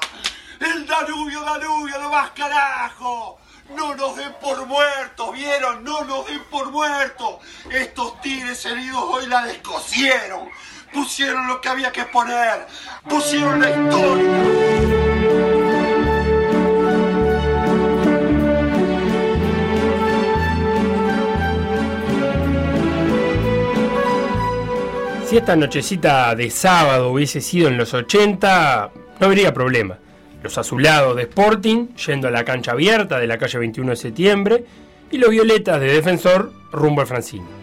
El 0.59 0.85
Danubio, 0.85 1.41
Danubio 1.41 1.99
no 1.99 2.09
más 2.09 2.31
carajo. 2.31 3.39
No 3.75 3.95
nos 3.95 4.17
den 4.17 4.33
por 4.41 4.65
muertos, 4.65 5.33
¿vieron? 5.33 5.83
No 5.83 6.03
nos 6.03 6.27
den 6.27 6.41
por 6.51 6.71
muertos. 6.71 7.35
Estos 7.71 8.19
tigres 8.21 8.65
heridos 8.65 9.03
hoy 9.03 9.27
la 9.27 9.43
descosieron. 9.45 10.49
Pusieron 10.93 11.47
lo 11.47 11.61
que 11.61 11.69
había 11.69 11.91
que 11.91 12.03
poner. 12.05 12.67
Pusieron 13.07 13.61
la 13.61 13.69
historia. 13.69 14.77
Si 25.27 25.35
esta 25.35 25.57
nochecita 25.57 26.33
de 26.35 26.49
sábado 26.49 27.11
hubiese 27.11 27.41
sido 27.41 27.67
en 27.67 27.77
los 27.77 27.93
80, 27.93 28.91
no 29.19 29.25
habría 29.27 29.53
problema. 29.53 29.97
Los 30.41 30.57
azulados 30.57 31.17
de 31.17 31.23
Sporting 31.23 31.87
yendo 32.05 32.29
a 32.29 32.31
la 32.31 32.45
cancha 32.45 32.71
abierta 32.71 33.19
de 33.19 33.27
la 33.27 33.37
calle 33.37 33.59
21 33.59 33.89
de 33.89 33.95
septiembre 33.97 34.65
y 35.11 35.17
los 35.17 35.29
violetas 35.29 35.81
de 35.81 35.87
Defensor 35.87 36.53
rumbo 36.71 37.01
al 37.01 37.07
Francini. 37.07 37.56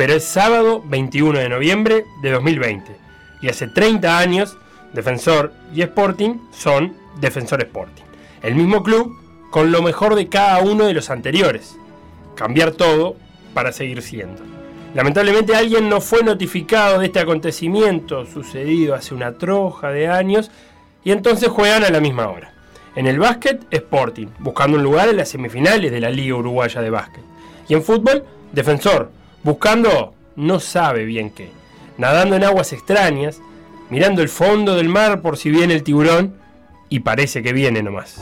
Pero 0.00 0.14
es 0.14 0.24
sábado 0.24 0.82
21 0.86 1.40
de 1.40 1.50
noviembre 1.50 2.06
de 2.22 2.30
2020 2.30 2.96
y 3.42 3.50
hace 3.50 3.66
30 3.66 4.18
años 4.18 4.56
Defensor 4.94 5.52
y 5.74 5.82
Sporting 5.82 6.38
son 6.52 6.96
Defensor 7.20 7.60
Sporting. 7.60 8.04
El 8.42 8.54
mismo 8.54 8.82
club 8.82 9.14
con 9.50 9.70
lo 9.70 9.82
mejor 9.82 10.14
de 10.14 10.30
cada 10.30 10.60
uno 10.60 10.86
de 10.86 10.94
los 10.94 11.10
anteriores. 11.10 11.76
Cambiar 12.34 12.70
todo 12.70 13.16
para 13.52 13.72
seguir 13.72 14.00
siendo. 14.00 14.40
Lamentablemente 14.94 15.54
alguien 15.54 15.90
no 15.90 16.00
fue 16.00 16.22
notificado 16.22 16.98
de 16.98 17.04
este 17.04 17.20
acontecimiento 17.20 18.24
sucedido 18.24 18.94
hace 18.94 19.14
una 19.14 19.34
troja 19.34 19.90
de 19.90 20.08
años 20.08 20.50
y 21.04 21.12
entonces 21.12 21.50
juegan 21.50 21.84
a 21.84 21.90
la 21.90 22.00
misma 22.00 22.30
hora. 22.30 22.54
En 22.96 23.06
el 23.06 23.18
básquet, 23.18 23.66
Sporting, 23.70 24.28
buscando 24.38 24.78
un 24.78 24.82
lugar 24.82 25.10
en 25.10 25.18
las 25.18 25.28
semifinales 25.28 25.92
de 25.92 26.00
la 26.00 26.08
Liga 26.08 26.36
Uruguaya 26.36 26.80
de 26.80 26.88
Básquet. 26.88 27.22
Y 27.68 27.74
en 27.74 27.82
fútbol, 27.82 28.24
Defensor, 28.50 29.19
buscando 29.42 30.14
no 30.36 30.60
sabe 30.60 31.04
bien 31.04 31.30
qué. 31.30 31.50
Nadando 31.98 32.36
en 32.36 32.44
aguas 32.44 32.72
extrañas, 32.72 33.40
mirando 33.90 34.22
el 34.22 34.28
fondo 34.28 34.76
del 34.76 34.88
mar 34.88 35.20
por 35.20 35.36
si 35.36 35.50
viene 35.50 35.74
el 35.74 35.82
tiburón, 35.82 36.34
y 36.88 37.00
parece 37.00 37.42
que 37.42 37.52
viene 37.52 37.82
nomás. 37.82 38.20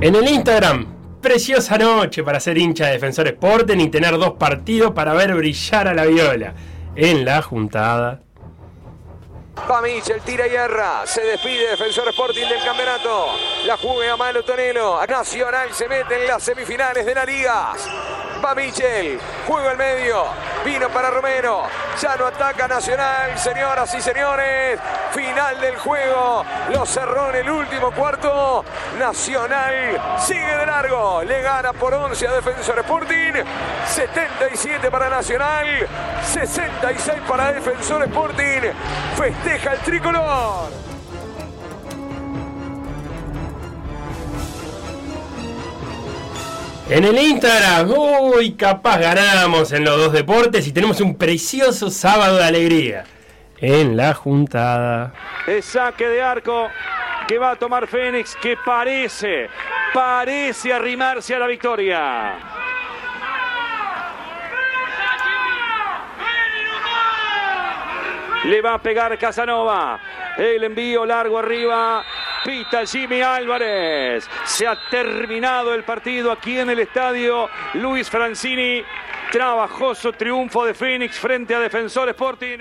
En 0.00 0.14
el 0.14 0.28
Instagram, 0.28 0.86
preciosa 1.20 1.76
noche 1.76 2.22
para 2.22 2.38
ser 2.38 2.56
hincha 2.56 2.86
de 2.86 2.92
Defensor 2.92 3.26
Sporting 3.26 3.78
y 3.78 3.88
tener 3.88 4.16
dos 4.16 4.34
partidos 4.34 4.92
para 4.92 5.12
ver 5.12 5.34
brillar 5.34 5.88
a 5.88 5.94
la 5.94 6.06
viola. 6.06 6.54
En 6.94 7.24
la 7.24 7.42
juntada. 7.42 8.22
Va 9.70 9.80
Michel, 9.82 10.20
tira 10.22 10.46
y 10.46 10.54
erra. 10.54 11.06
Se 11.06 11.22
despide 11.22 11.70
Defensor 11.70 12.08
Sporting 12.08 12.46
del 12.46 12.62
campeonato. 12.64 13.26
La 13.64 13.76
juega 13.76 14.16
Malo 14.16 14.42
Tonelo. 14.42 15.04
Nacional 15.06 15.72
se 15.72 15.88
mete 15.88 16.22
en 16.22 16.26
las 16.26 16.42
semifinales 16.42 17.04
de 17.04 17.14
la 17.14 17.24
Liga. 17.24 17.72
Va 18.44 18.54
Michel, 18.54 19.18
juego 19.46 19.68
al 19.68 19.76
medio. 19.76 20.24
Vino 20.64 20.88
para 20.90 21.10
Romero. 21.10 21.64
Ya 22.00 22.16
no 22.16 22.26
ataca 22.26 22.68
Nacional, 22.68 23.36
señoras 23.38 23.92
y 23.94 24.00
señores. 24.00 24.78
Final 25.12 25.60
del 25.60 25.76
juego. 25.76 26.44
Lo 26.70 26.86
cerró 26.86 27.30
en 27.30 27.36
el 27.36 27.50
último 27.50 27.90
cuarto. 27.90 28.64
Nacional 28.98 30.00
sigue 30.18 30.56
de 30.56 30.66
largo. 30.66 31.22
Le 31.24 31.42
gana 31.42 31.72
por 31.72 31.92
11 31.94 32.28
a 32.28 32.32
Defensor 32.32 32.78
Sporting. 32.78 33.32
77 33.86 34.90
para 34.90 35.08
Nacional. 35.08 35.66
66 36.24 37.20
para 37.26 37.52
Defensor 37.52 38.04
Sporting. 38.04 38.70
Festeja 39.16 39.72
el 39.72 39.80
tricolor. 39.80 40.87
En 46.90 47.04
el 47.04 47.18
Instagram, 47.18 47.90
uy, 47.90 48.52
capaz 48.52 48.96
ganamos 48.98 49.72
en 49.72 49.84
los 49.84 49.98
dos 49.98 50.10
deportes 50.10 50.66
y 50.66 50.72
tenemos 50.72 51.02
un 51.02 51.18
precioso 51.18 51.90
sábado 51.90 52.38
de 52.38 52.44
alegría. 52.44 53.04
En 53.58 53.94
la 53.94 54.14
juntada. 54.14 55.12
Es 55.46 55.66
saque 55.66 56.08
de 56.08 56.22
arco 56.22 56.70
que 57.26 57.36
va 57.36 57.50
a 57.50 57.56
tomar 57.56 57.88
Fénix, 57.88 58.34
que 58.36 58.56
parece, 58.64 59.50
parece 59.92 60.72
arrimarse 60.72 61.34
a 61.34 61.38
la 61.38 61.46
victoria. 61.46 62.38
Le 68.44 68.62
va 68.62 68.74
a 68.74 68.78
pegar 68.78 69.18
Casanova. 69.18 70.00
El 70.38 70.64
envío 70.64 71.04
largo 71.04 71.38
arriba. 71.38 72.02
Pita 72.48 72.86
Jimmy 72.86 73.20
Álvarez. 73.20 74.26
Se 74.46 74.66
ha 74.66 74.74
terminado 74.90 75.74
el 75.74 75.84
partido 75.84 76.32
aquí 76.32 76.58
en 76.58 76.70
el 76.70 76.78
estadio 76.78 77.50
Luis 77.74 78.08
Francini. 78.08 78.82
Trabajoso 79.30 80.14
triunfo 80.14 80.64
de 80.64 80.72
Fénix 80.72 81.18
frente 81.18 81.54
a 81.54 81.60
Defensor 81.60 82.08
Sporting. 82.08 82.60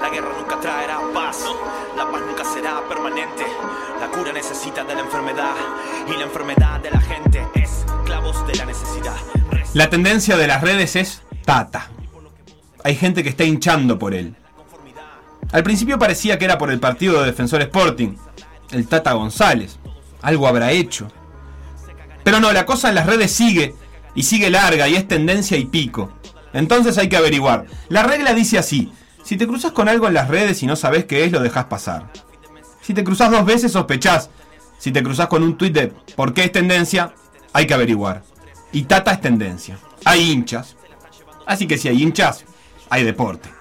La 0.00 0.08
guerra 0.08 0.30
nunca 0.38 0.58
traerá 0.58 0.98
paz, 1.12 1.44
la 1.94 2.10
paz 2.10 2.22
nunca 2.22 2.42
será 2.42 2.80
permanente. 2.88 3.44
La 4.00 4.06
cura 4.06 4.32
necesita 4.32 4.82
de 4.84 4.94
la 4.94 5.02
enfermedad 5.02 5.52
y 6.08 6.16
la 6.16 6.22
enfermedad 6.22 6.80
de 6.80 6.90
la 6.90 7.00
gente. 7.02 7.46
Esclavos 7.54 8.46
de 8.46 8.54
la 8.54 8.64
necesidad. 8.64 9.16
La 9.74 9.90
tendencia 9.90 10.38
de 10.38 10.46
las 10.46 10.62
redes 10.62 10.96
es 10.96 11.22
Tata. 11.44 11.90
Hay 12.82 12.94
gente 12.94 13.22
que 13.22 13.28
está 13.28 13.44
hinchando 13.44 13.98
por 13.98 14.14
él. 14.14 14.34
Al 15.52 15.62
principio 15.62 15.98
parecía 15.98 16.38
que 16.38 16.44
era 16.44 16.58
por 16.58 16.70
el 16.70 16.80
partido 16.80 17.20
de 17.20 17.26
Defensor 17.26 17.62
Sporting, 17.62 18.16
el 18.72 18.86
Tata 18.88 19.12
González. 19.12 19.78
Algo 20.22 20.48
habrá 20.48 20.72
hecho. 20.72 21.08
Pero 22.24 22.40
no, 22.40 22.52
la 22.52 22.66
cosa 22.66 22.88
en 22.88 22.96
las 22.96 23.06
redes 23.06 23.30
sigue, 23.30 23.74
y 24.14 24.24
sigue 24.24 24.50
larga, 24.50 24.88
y 24.88 24.96
es 24.96 25.06
tendencia 25.06 25.56
y 25.56 25.66
pico. 25.66 26.12
Entonces 26.52 26.98
hay 26.98 27.08
que 27.08 27.16
averiguar. 27.16 27.66
La 27.88 28.02
regla 28.02 28.34
dice 28.34 28.58
así, 28.58 28.92
si 29.22 29.36
te 29.36 29.46
cruzas 29.46 29.72
con 29.72 29.88
algo 29.88 30.08
en 30.08 30.14
las 30.14 30.28
redes 30.28 30.62
y 30.62 30.66
no 30.66 30.74
sabes 30.74 31.04
qué 31.04 31.24
es, 31.24 31.32
lo 31.32 31.40
dejas 31.40 31.66
pasar. 31.66 32.10
Si 32.80 32.94
te 32.94 33.04
cruzas 33.04 33.30
dos 33.30 33.44
veces, 33.44 33.72
sospechás. 33.72 34.30
Si 34.78 34.92
te 34.92 35.02
cruzas 35.02 35.26
con 35.28 35.42
un 35.42 35.56
tuit 35.56 35.72
de 35.72 35.88
por 36.14 36.32
qué 36.34 36.44
es 36.44 36.52
tendencia, 36.52 37.12
hay 37.52 37.66
que 37.66 37.74
averiguar. 37.74 38.22
Y 38.72 38.84
Tata 38.84 39.12
es 39.12 39.20
tendencia. 39.20 39.78
Hay 40.04 40.30
hinchas. 40.30 40.76
Así 41.46 41.66
que 41.66 41.78
si 41.78 41.88
hay 41.88 42.02
hinchas, 42.02 42.44
hay 42.88 43.04
deporte. 43.04 43.55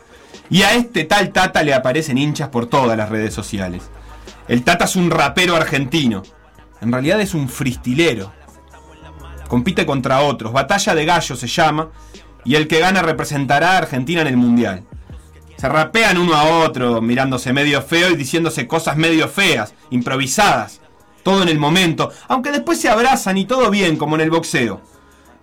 Y 0.50 0.62
a 0.62 0.74
este 0.74 1.06
tal 1.06 1.32
Tata 1.32 1.64
le 1.64 1.74
aparecen 1.74 2.18
hinchas 2.18 2.50
por 2.50 2.68
todas 2.68 2.98
las 2.98 3.10
redes 3.10 3.34
sociales. 3.34 3.90
El 4.48 4.64
Tata 4.64 4.86
es 4.86 4.96
un 4.96 5.10
rapero 5.10 5.56
argentino. 5.56 6.24
En 6.82 6.92
realidad 6.92 7.20
es 7.22 7.34
un 7.34 7.50
fristilero. 7.50 8.32
Compite 9.48 9.86
contra 9.86 10.22
otros. 10.22 10.54
Batalla 10.54 10.94
de 10.94 11.06
gallos 11.06 11.40
se 11.40 11.48
llama. 11.48 11.90
Y 12.44 12.56
el 12.56 12.68
que 12.68 12.80
gana 12.80 13.02
representará 13.02 13.74
a 13.74 13.78
Argentina 13.80 14.22
en 14.22 14.28
el 14.28 14.38
Mundial. 14.38 14.84
Se 15.58 15.70
rapean 15.70 16.18
uno 16.18 16.36
a 16.36 16.64
otro, 16.64 17.02
mirándose 17.02 17.54
medio 17.54 17.82
feo 17.82 18.12
y 18.12 18.16
diciéndose 18.16 18.68
cosas 18.68 18.98
medio 18.98 19.28
feas, 19.28 19.74
improvisadas. 19.90 20.82
Todo 21.24 21.42
en 21.42 21.50
el 21.50 21.58
momento, 21.58 22.12
aunque 22.28 22.52
después 22.52 22.80
se 22.80 22.90
abrazan 22.90 23.38
y 23.38 23.46
todo 23.46 23.72
bien, 23.72 23.96
como 23.98 24.16
en 24.16 24.22
el 24.22 24.30
boxeo. 24.30 24.82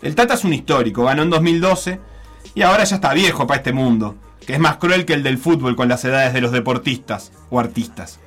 El 0.01 0.15
Tata 0.15 0.35
es 0.35 0.45
un 0.45 0.53
histórico, 0.53 1.05
ganó 1.05 1.23
en 1.23 1.31
2012 1.31 1.99
y 2.55 2.63
ahora 2.63 2.85
ya 2.85 2.97
está 2.97 3.15
viejo 3.15 3.47
para 3.47 3.59
este 3.59 3.73
mundo, 3.73 4.17
que 4.47 4.55
es 4.55 4.59
más 4.59 4.77
cruel 4.77 5.05
que 5.05 5.15
el 5.15 5.23
del 5.23 5.39
fútbol 5.39 5.77
con 5.77 5.89
las 5.89 6.05
edades 6.05 6.33
de 6.33 6.41
los 6.41 6.53
deportistas 6.53 7.33
o 7.51 7.61
artistas. 7.61 8.21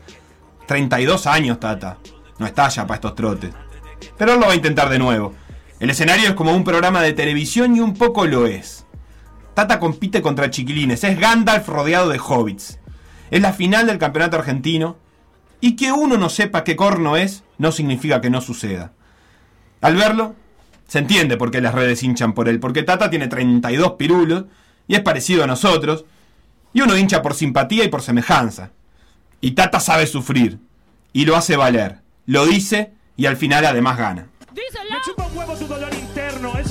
32 0.68 1.28
años, 1.28 1.60
Tata. 1.60 1.98
No 2.40 2.46
está 2.46 2.68
ya 2.70 2.88
para 2.88 2.96
estos 2.96 3.16
trotes. 3.16 3.52
Pero 4.18 4.34
él 4.34 4.40
lo 4.40 4.48
va 4.48 4.54
a 4.54 4.58
intentar 4.58 4.90
de 4.90 5.00
nuevo. 5.00 5.34
El 5.80 5.90
escenario 5.90 6.30
es 6.30 6.36
como 6.36 6.54
un 6.56 6.64
programa 6.64 7.02
de 7.02 7.14
televisión 7.14 7.76
y 7.76 7.80
un 7.80 7.96
poco 7.96 8.26
lo 8.26 8.48
es. 8.48 8.86
Tata 9.54 9.80
compite 9.80 10.22
contra 10.22 10.50
chiquilines, 10.50 11.04
es 11.04 11.20
Gandalf 11.20 11.68
rodeado 11.68 12.10
de 12.10 12.20
hobbits. 12.20 12.80
Es 13.32 13.42
la 13.42 13.54
final 13.54 13.88
del 13.88 13.98
campeonato 13.98 14.38
argentino 14.38 14.98
y 15.62 15.76
que 15.76 15.92
uno 15.92 16.18
no 16.18 16.30
sepa 16.30 16.64
qué 16.64 16.76
corno 16.76 17.18
es 17.18 17.44
no 17.58 17.72
significa 17.72 18.22
que 18.22 18.30
no 18.30 18.42
suceda. 18.42 18.92
Al 19.82 19.96
verlo, 19.96 20.36
se 20.88 21.00
entiende 21.00 21.38
por 21.38 21.52
qué 21.52 21.62
las 21.62 21.74
redes 21.74 22.04
hinchan 22.04 22.34
por 22.34 22.50
él, 22.50 22.60
porque 22.60 22.84
Tata 22.84 23.10
tiene 23.10 23.28
32 23.28 23.94
pirulos 23.94 24.46
y 24.88 24.96
es 24.96 25.02
parecido 25.02 25.44
a 25.44 25.48
nosotros, 25.48 26.06
y 26.74 26.82
uno 26.82 26.98
hincha 26.98 27.22
por 27.22 27.34
simpatía 27.34 27.84
y 27.84 27.88
por 27.88 28.02
semejanza. 28.02 28.72
Y 29.42 29.52
Tata 29.52 29.80
sabe 29.80 30.08
sufrir, 30.08 30.60
y 31.14 31.26
lo 31.26 31.36
hace 31.36 31.56
valer, 31.56 32.02
lo 32.26 32.46
dice 32.46 32.92
y 33.18 33.26
al 33.26 33.38
final 33.38 33.66
además 33.66 33.98
gana. 33.98 34.28
Me 34.54 35.02
chupa 35.04 35.26
un 35.28 35.38
huevo 35.38 35.56
tu 35.56 35.68
dolor 35.68 35.95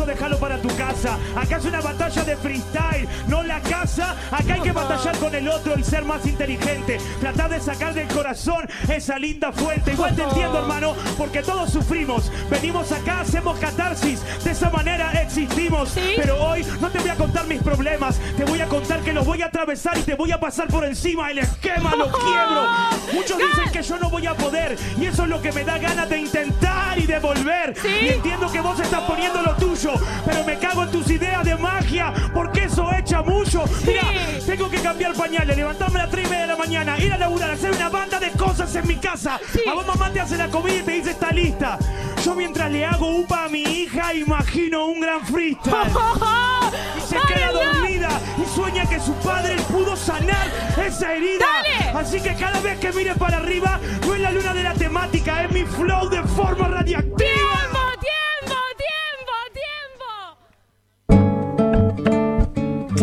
eso 0.04 0.12
déjalo 0.12 0.38
para 0.38 0.58
tu 0.58 0.68
casa. 0.76 1.18
Acá 1.36 1.56
es 1.56 1.64
una 1.64 1.80
batalla 1.80 2.24
de 2.24 2.36
freestyle, 2.36 3.08
no 3.28 3.42
la 3.42 3.60
casa. 3.60 4.14
Acá 4.30 4.54
hay 4.54 4.60
que 4.60 4.72
batallar 4.72 5.16
con 5.18 5.34
el 5.34 5.48
otro 5.48 5.78
y 5.78 5.82
ser 5.82 6.04
más 6.04 6.24
inteligente. 6.26 6.98
Tratar 7.20 7.50
de 7.50 7.60
sacar 7.60 7.94
del 7.94 8.08
corazón 8.08 8.68
esa 8.88 9.18
linda 9.18 9.52
fuente. 9.52 9.92
Igual 9.92 10.14
te 10.14 10.22
entiendo, 10.22 10.58
hermano, 10.58 10.94
porque 11.16 11.42
todos 11.42 11.70
sufrimos. 11.70 12.30
Venimos 12.50 12.92
acá, 12.92 13.20
hacemos 13.20 13.58
catarsis. 13.58 14.20
De 14.44 14.50
esa 14.50 14.70
manera 14.70 15.12
existimos. 15.12 15.92
Pero 16.16 16.42
hoy 16.42 16.64
no 16.80 16.90
te 16.90 16.98
voy 16.98 17.10
a 17.10 17.16
contar 17.16 17.46
mis 17.46 17.62
problemas. 17.62 18.16
Te 18.36 18.44
voy 18.44 18.60
a 18.60 18.66
contar 18.66 19.00
que 19.00 19.12
los 19.12 19.24
voy 19.24 19.42
a 19.42 19.46
atravesar 19.46 19.96
y 19.98 20.02
te 20.02 20.14
voy 20.14 20.32
a 20.32 20.40
pasar 20.40 20.68
por 20.68 20.84
encima. 20.84 21.30
El 21.30 21.38
esquema 21.38 21.94
lo 21.96 22.10
quiebro. 22.10 22.66
Muchos 23.12 23.38
dicen 23.38 23.72
que 23.72 23.82
yo 23.82 23.98
no 23.98 24.10
voy 24.10 24.26
a 24.26 24.34
poder. 24.34 24.76
Y 25.00 25.06
eso 25.06 25.22
es 25.24 25.28
lo 25.28 25.40
que 25.40 25.52
me 25.52 25.64
da 25.64 25.78
ganas 25.78 26.08
de 26.08 26.18
intentar 26.18 26.98
y 26.98 27.06
de 27.06 27.18
volver. 27.18 27.74
Y 27.84 28.08
entiendo 28.08 28.50
que 28.50 28.60
vos 28.60 28.78
estás 28.78 29.02
poniendo 29.02 29.42
lo 29.42 29.54
tuyo, 29.56 29.93
pero 30.24 30.44
me 30.44 30.58
cago 30.58 30.84
en 30.84 30.90
tus 30.90 31.10
ideas 31.10 31.44
de 31.44 31.56
magia, 31.56 32.12
porque 32.32 32.64
eso 32.64 32.90
echa 32.92 33.22
mucho. 33.22 33.64
Mira, 33.86 34.02
tengo 34.46 34.68
que 34.68 34.80
cambiar 34.80 35.14
pañales, 35.14 35.56
levantarme 35.56 36.00
a 36.00 36.02
las 36.02 36.10
3 36.10 36.26
y 36.26 36.30
media 36.30 36.42
de 36.42 36.48
la 36.48 36.56
mañana, 36.56 36.98
ir 36.98 37.12
a 37.12 37.18
laburar, 37.18 37.50
hacer 37.50 37.72
una 37.72 37.88
banda 37.88 38.18
de 38.18 38.30
cosas 38.30 38.74
en 38.74 38.86
mi 38.86 38.96
casa. 38.96 39.40
A 39.68 39.74
vos 39.74 39.86
mamá 39.86 40.10
te 40.10 40.20
hace 40.20 40.36
la 40.36 40.48
comida 40.48 40.76
y 40.76 40.82
te 40.82 40.92
dice 40.92 41.10
está 41.10 41.30
lista. 41.30 41.78
Yo 42.24 42.34
mientras 42.34 42.70
le 42.70 42.84
hago 42.86 43.18
upa 43.18 43.44
a 43.44 43.48
mi 43.48 43.62
hija, 43.62 44.14
imagino 44.14 44.86
un 44.86 45.00
gran 45.00 45.24
freestyle. 45.26 45.74
Y 46.96 47.00
se 47.02 47.16
queda 47.28 47.52
dormida 47.52 48.08
y 48.42 48.54
sueña 48.54 48.86
que 48.86 48.98
su 48.98 49.12
padre 49.14 49.56
pudo 49.70 49.94
sanar 49.94 50.48
esa 50.84 51.14
herida. 51.14 51.46
Así 51.94 52.20
que 52.20 52.34
cada 52.34 52.60
vez 52.60 52.78
que 52.78 52.92
mire 52.92 53.14
para 53.14 53.36
arriba, 53.36 53.78
no 54.06 54.14
es 54.14 54.20
la 54.20 54.32
luna 54.32 54.54
de 54.54 54.62
la 54.62 54.74
temática, 54.74 55.44
es 55.44 55.52
mi 55.52 55.64
flow 55.64 56.08
de 56.08 56.22
forma 56.22 56.68
radiactiva. 56.68 57.16
¡Tiempo, 57.16 57.83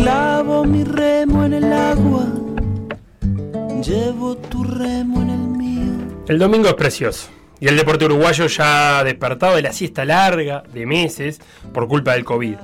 Clavo 0.02 0.64
mi 0.64 0.84
remo 0.84 1.46
en 1.46 1.54
el 1.54 1.72
agua, 1.72 2.26
llevo 3.84 4.36
tu 4.36 4.64
remo 4.64 5.22
en 5.22 5.30
el 5.30 5.38
mío. 5.38 5.92
El 6.28 6.40
domingo 6.40 6.70
es 6.70 6.74
precioso. 6.74 7.30
Y 7.60 7.68
el 7.68 7.78
deporte 7.78 8.06
uruguayo 8.06 8.48
ya 8.48 8.98
ha 8.98 9.04
despertado 9.04 9.56
de 9.56 9.62
la 9.62 9.72
siesta 9.72 10.04
larga 10.04 10.64
de 10.74 10.88
meses 10.88 11.40
por 11.72 11.88
culpa 11.88 12.14
del 12.14 12.26
COVID. 12.26 12.56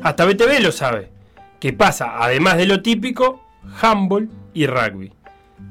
Hasta 0.00 0.26
BTV 0.26 0.60
lo 0.60 0.70
sabe. 0.70 1.10
Que 1.58 1.72
pasa, 1.72 2.22
además 2.22 2.56
de 2.56 2.66
lo 2.66 2.80
típico, 2.82 3.42
handball 3.82 4.30
y 4.54 4.68
rugby. 4.68 5.12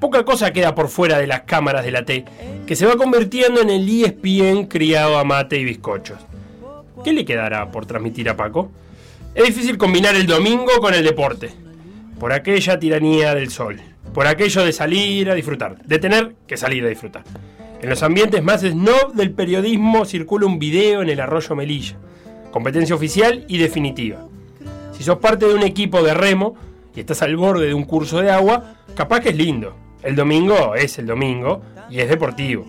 Poca 0.02 0.26
cosa 0.26 0.52
queda 0.52 0.76
por 0.76 0.90
fuera 0.90 1.18
de 1.18 1.28
las 1.28 1.44
cámaras 1.44 1.86
de 1.86 1.92
la 1.92 2.04
T, 2.04 2.26
que 2.68 2.76
se 2.76 2.86
va 2.86 2.98
convirtiendo 2.98 3.62
en 3.62 3.70
el 3.70 3.88
ESPN 3.88 4.66
criado 4.66 5.18
a 5.18 5.24
mate 5.24 5.58
y 5.58 5.64
bizcochos. 5.64 6.20
¿Qué 7.06 7.14
le 7.14 7.24
quedará 7.24 7.72
por 7.72 7.86
transmitir 7.86 8.28
a 8.28 8.36
Paco? 8.36 8.70
Es 9.36 9.44
difícil 9.44 9.78
combinar 9.78 10.16
el 10.16 10.28
domingo 10.28 10.80
con 10.80 10.94
el 10.94 11.04
deporte. 11.04 11.52
Por 12.18 12.32
aquella 12.32 12.80
tiranía 12.80 13.36
del 13.36 13.50
sol. 13.50 13.82
Por 14.14 14.28
aquello 14.28 14.64
de 14.64 14.72
salir 14.72 15.30
a 15.30 15.36
disfrutar. 15.36 15.84
De 15.84 16.00
tener 16.00 16.36
que 16.48 16.56
salir 16.56 16.86
a 16.86 16.88
disfrutar. 16.88 17.26
En 17.82 17.90
los 17.90 18.02
ambientes 18.02 18.42
más 18.42 18.62
snob 18.62 19.14
del 19.14 19.32
periodismo 19.32 20.06
circula 20.06 20.46
un 20.46 20.58
video 20.58 21.02
en 21.02 21.10
el 21.10 21.20
arroyo 21.20 21.54
Melilla. 21.54 21.98
Competencia 22.50 22.96
oficial 22.96 23.44
y 23.50 23.58
definitiva. 23.58 24.26
Si 24.94 25.04
sos 25.04 25.18
parte 25.18 25.46
de 25.46 25.54
un 25.54 25.64
equipo 25.64 26.02
de 26.02 26.14
remo 26.14 26.56
y 26.96 27.02
estás 27.02 27.22
al 27.22 27.36
borde 27.36 27.68
de 27.68 27.74
un 27.74 27.84
curso 27.84 28.22
de 28.22 28.32
agua, 28.32 28.78
capaz 28.96 29.20
que 29.20 29.30
es 29.30 29.36
lindo. 29.36 29.76
El 30.02 30.16
domingo 30.16 30.76
es 30.76 30.98
el 30.98 31.08
domingo 31.08 31.62
y 31.90 32.00
es 32.00 32.08
deportivo. 32.08 32.66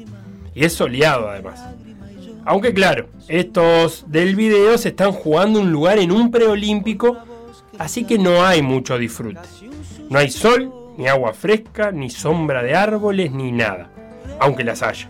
Y 0.53 0.65
es 0.65 0.73
soleado 0.73 1.29
además. 1.29 1.76
Aunque 2.47 2.73
claro, 2.73 3.09
estos 3.27 4.05
del 4.07 4.37
video 4.37 4.79
se 4.79 4.91
están 4.91 5.11
jugando 5.11 5.61
un 5.61 5.73
lugar 5.73 5.99
en 5.99 6.13
un 6.13 6.31
preolímpico, 6.31 7.19
así 7.77 8.05
que 8.05 8.19
no 8.19 8.47
hay 8.47 8.63
mucho 8.63 8.97
disfrute. 8.99 9.41
No 10.09 10.21
hay 10.21 10.31
sol, 10.31 10.73
ni 10.97 11.09
agua 11.09 11.35
fresca, 11.35 11.91
ni 11.91 12.09
sombra 12.09 12.63
de 12.63 12.77
árboles, 12.77 13.33
ni 13.33 13.51
nada. 13.51 13.91
Aunque 14.39 14.63
las 14.63 14.85
haya. 14.85 15.09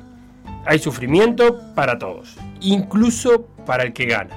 Hay 0.64 0.78
sufrimiento 0.78 1.60
para 1.74 1.98
todos, 1.98 2.38
incluso 2.62 3.46
para 3.66 3.82
el 3.82 3.92
que 3.92 4.06
gana. 4.06 4.34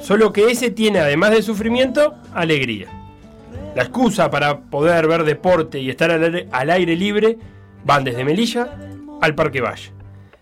Solo 0.00 0.32
que 0.32 0.50
ese 0.50 0.70
tiene, 0.70 1.00
además 1.00 1.32
de 1.32 1.42
sufrimiento, 1.42 2.14
alegría. 2.32 2.88
La 3.76 3.82
excusa 3.82 4.30
para 4.30 4.60
poder 4.60 5.06
ver 5.08 5.24
deporte 5.24 5.78
y 5.78 5.90
estar 5.90 6.10
al 6.10 6.70
aire, 6.70 6.96
libre 6.96 7.38
van 7.84 8.04
desde 8.04 8.24
Melilla 8.24 8.78
al 9.20 9.34
Parque 9.34 9.60
Valle. 9.60 9.97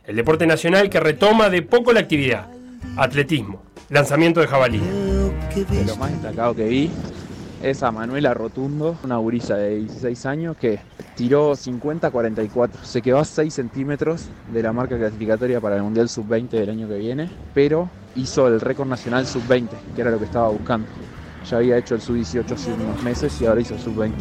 El 0.06 0.14
deporte 0.14 0.46
nacional 0.46 0.88
que 0.88 1.00
retoma 1.00 1.50
de 1.50 1.62
poco 1.62 1.92
la 1.92 1.98
actividad. 1.98 2.46
Atletismo, 2.96 3.62
lanzamiento 3.90 4.40
de 4.40 4.46
jabalí. 4.46 4.78
De 4.78 5.84
lo 5.84 5.96
más 5.96 6.12
destacado 6.12 6.54
que 6.54 6.68
vi 6.68 6.90
es 7.60 7.82
a 7.82 7.90
Manuela 7.90 8.32
Rotundo, 8.32 8.96
una 9.02 9.16
gurisa 9.16 9.56
de 9.56 9.78
16 9.78 10.26
años 10.26 10.56
que 10.58 10.78
tiró 11.16 11.54
50-44. 11.54 12.70
Se 12.84 13.02
quedó 13.02 13.18
a 13.18 13.24
6 13.24 13.52
centímetros 13.52 14.26
de 14.52 14.62
la 14.62 14.72
marca 14.72 14.96
clasificatoria 14.96 15.60
para 15.60 15.74
el 15.74 15.82
Mundial 15.82 16.08
Sub-20 16.08 16.50
del 16.50 16.70
año 16.70 16.88
que 16.88 16.98
viene, 16.98 17.28
pero 17.52 17.90
hizo 18.14 18.46
el 18.46 18.60
récord 18.60 18.86
nacional 18.86 19.26
Sub-20, 19.26 19.70
que 19.96 20.00
era 20.02 20.12
lo 20.12 20.20
que 20.20 20.26
estaba 20.26 20.48
buscando. 20.50 20.86
Ya 21.50 21.56
había 21.56 21.78
hecho 21.78 21.96
el 21.96 22.00
Sub-18 22.00 22.52
hace 22.52 22.72
unos 22.72 23.02
meses 23.02 23.40
y 23.40 23.46
ahora 23.46 23.60
hizo 23.60 23.74
el 23.74 23.80
Sub-20. 23.80 24.12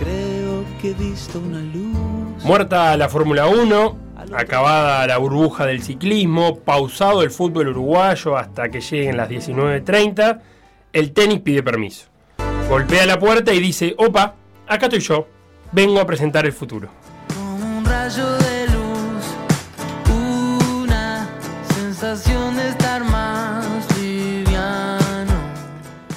Creo 0.00 0.64
que 0.80 0.90
he 0.90 0.94
visto 0.94 1.38
una 1.38 1.60
luz. 1.60 2.11
Muerta 2.44 2.96
la 2.96 3.08
Fórmula 3.08 3.46
1, 3.46 3.98
acabada 4.36 5.06
la 5.06 5.16
burbuja 5.18 5.64
del 5.64 5.80
ciclismo, 5.80 6.58
pausado 6.58 7.22
el 7.22 7.30
fútbol 7.30 7.68
uruguayo 7.68 8.36
hasta 8.36 8.68
que 8.68 8.80
lleguen 8.80 9.16
las 9.16 9.28
19.30, 9.28 10.40
el 10.92 11.12
tenis 11.12 11.40
pide 11.40 11.62
permiso. 11.62 12.06
Golpea 12.68 13.06
la 13.06 13.20
puerta 13.20 13.52
y 13.52 13.60
dice, 13.60 13.94
opa, 13.96 14.34
acá 14.66 14.86
estoy 14.86 14.98
yo, 14.98 15.28
vengo 15.70 16.00
a 16.00 16.06
presentar 16.06 16.44
el 16.44 16.52
futuro. 16.52 16.88
Un 17.36 17.84
rayo 17.84 18.28
de 18.38 18.66
luz, 18.66 19.24
una 20.10 21.28
sensación 21.72 22.56
de 22.56 22.70
estar 22.70 23.04
más 23.04 23.64
liviano. 24.00 25.32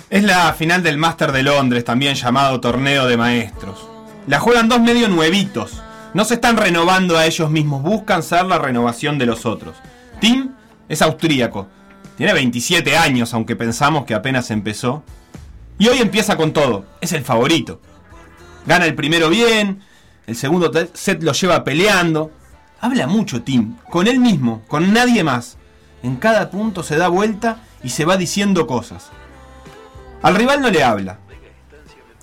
Es 0.10 0.24
la 0.24 0.52
final 0.54 0.82
del 0.82 0.98
Master 0.98 1.32
de 1.32 1.44
Londres, 1.44 1.86
también 1.86 2.16
llamado 2.16 2.60
Torneo 2.60 3.06
de 3.06 3.16
Maestros. 3.16 3.88
La 4.26 4.40
juegan 4.40 4.68
dos 4.68 4.82
medio 4.82 5.08
nuevitos. 5.08 5.84
No 6.16 6.24
se 6.24 6.36
están 6.36 6.56
renovando 6.56 7.18
a 7.18 7.26
ellos 7.26 7.52
mismos, 7.52 7.82
buscan 7.82 8.24
ser 8.24 8.46
la 8.46 8.58
renovación 8.58 9.18
de 9.18 9.26
los 9.26 9.46
otros. 9.46 9.76
Tim 10.22 10.52
es 10.88 11.02
austríaco. 11.02 11.68
Tiene 12.16 12.32
27 12.32 12.96
años, 12.96 13.34
aunque 13.34 13.58
pensamos 13.58 14.06
que 14.06 14.14
apenas 14.14 14.50
empezó. 14.50 15.04
Y 15.78 15.90
hoy 15.90 15.98
empieza 15.98 16.38
con 16.38 16.54
todo. 16.54 16.86
Es 17.02 17.12
el 17.12 17.26
favorito. 17.26 17.82
Gana 18.66 18.86
el 18.86 18.96
primero 18.96 19.28
bien, 19.28 19.82
el 20.26 20.38
segundo 20.38 20.72
set 20.94 21.22
lo 21.22 21.34
lleva 21.34 21.66
peleando. 21.66 22.32
Habla 22.80 23.08
mucho 23.08 23.42
Tim, 23.42 23.76
con 23.90 24.08
él 24.08 24.22
mismo, 24.22 24.62
con 24.70 24.94
nadie 24.94 25.22
más. 25.26 25.58
En 26.02 26.16
cada 26.16 26.50
punto 26.50 26.82
se 26.82 26.96
da 26.96 27.10
vuelta 27.10 27.58
y 27.84 27.90
se 27.90 28.06
va 28.06 28.16
diciendo 28.16 28.68
cosas. 28.68 29.10
Al 30.22 30.36
rival 30.36 30.62
no 30.62 30.70
le 30.70 30.82
habla. 30.82 31.20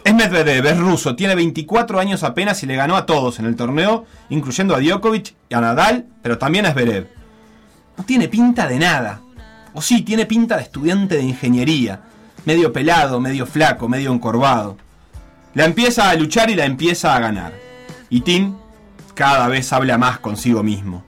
Es 0.04 0.14
Medvedev, 0.14 0.66
es 0.66 0.78
ruso, 0.78 1.14
tiene 1.14 1.36
24 1.36 2.00
años 2.00 2.24
apenas 2.24 2.62
y 2.62 2.66
le 2.66 2.74
ganó 2.74 2.96
a 2.96 3.06
todos 3.06 3.38
en 3.38 3.46
el 3.46 3.54
torneo, 3.54 4.04
incluyendo 4.30 4.74
a 4.74 4.80
Djokovic 4.80 5.34
y 5.48 5.54
a 5.54 5.60
Nadal, 5.60 6.06
pero 6.22 6.38
también 6.38 6.66
a 6.66 6.72
Zverev. 6.72 7.08
No 7.96 8.04
tiene 8.04 8.26
pinta 8.28 8.66
de 8.66 8.78
nada. 8.80 9.20
O 9.74 9.80
sí, 9.80 10.02
tiene 10.02 10.26
pinta 10.26 10.56
de 10.56 10.62
estudiante 10.62 11.16
de 11.16 11.22
ingeniería. 11.22 12.00
Medio 12.44 12.72
pelado, 12.72 13.20
medio 13.20 13.46
flaco, 13.46 13.88
medio 13.88 14.12
encorvado. 14.12 14.76
La 15.54 15.66
empieza 15.66 16.10
a 16.10 16.14
luchar 16.14 16.50
y 16.50 16.56
la 16.56 16.64
empieza 16.64 17.14
a 17.14 17.20
ganar. 17.20 17.52
Y 18.10 18.22
Tim 18.22 18.56
cada 19.14 19.46
vez 19.48 19.72
habla 19.72 19.98
más 19.98 20.18
consigo 20.18 20.62
mismo. 20.64 21.04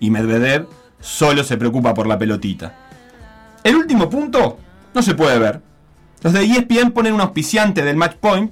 Y 0.00 0.10
Medvedev 0.10 0.68
solo 1.00 1.44
se 1.44 1.56
preocupa 1.56 1.94
por 1.94 2.06
la 2.06 2.18
pelotita. 2.18 2.74
El 3.62 3.76
último 3.76 4.10
punto 4.10 4.58
no 4.92 5.02
se 5.02 5.14
puede 5.14 5.38
ver. 5.38 5.62
Los 6.24 6.32
de 6.32 6.42
ESPN 6.42 6.92
ponen 6.92 7.12
un 7.12 7.20
auspiciante 7.20 7.82
del 7.82 7.96
match 7.96 8.16
point, 8.16 8.50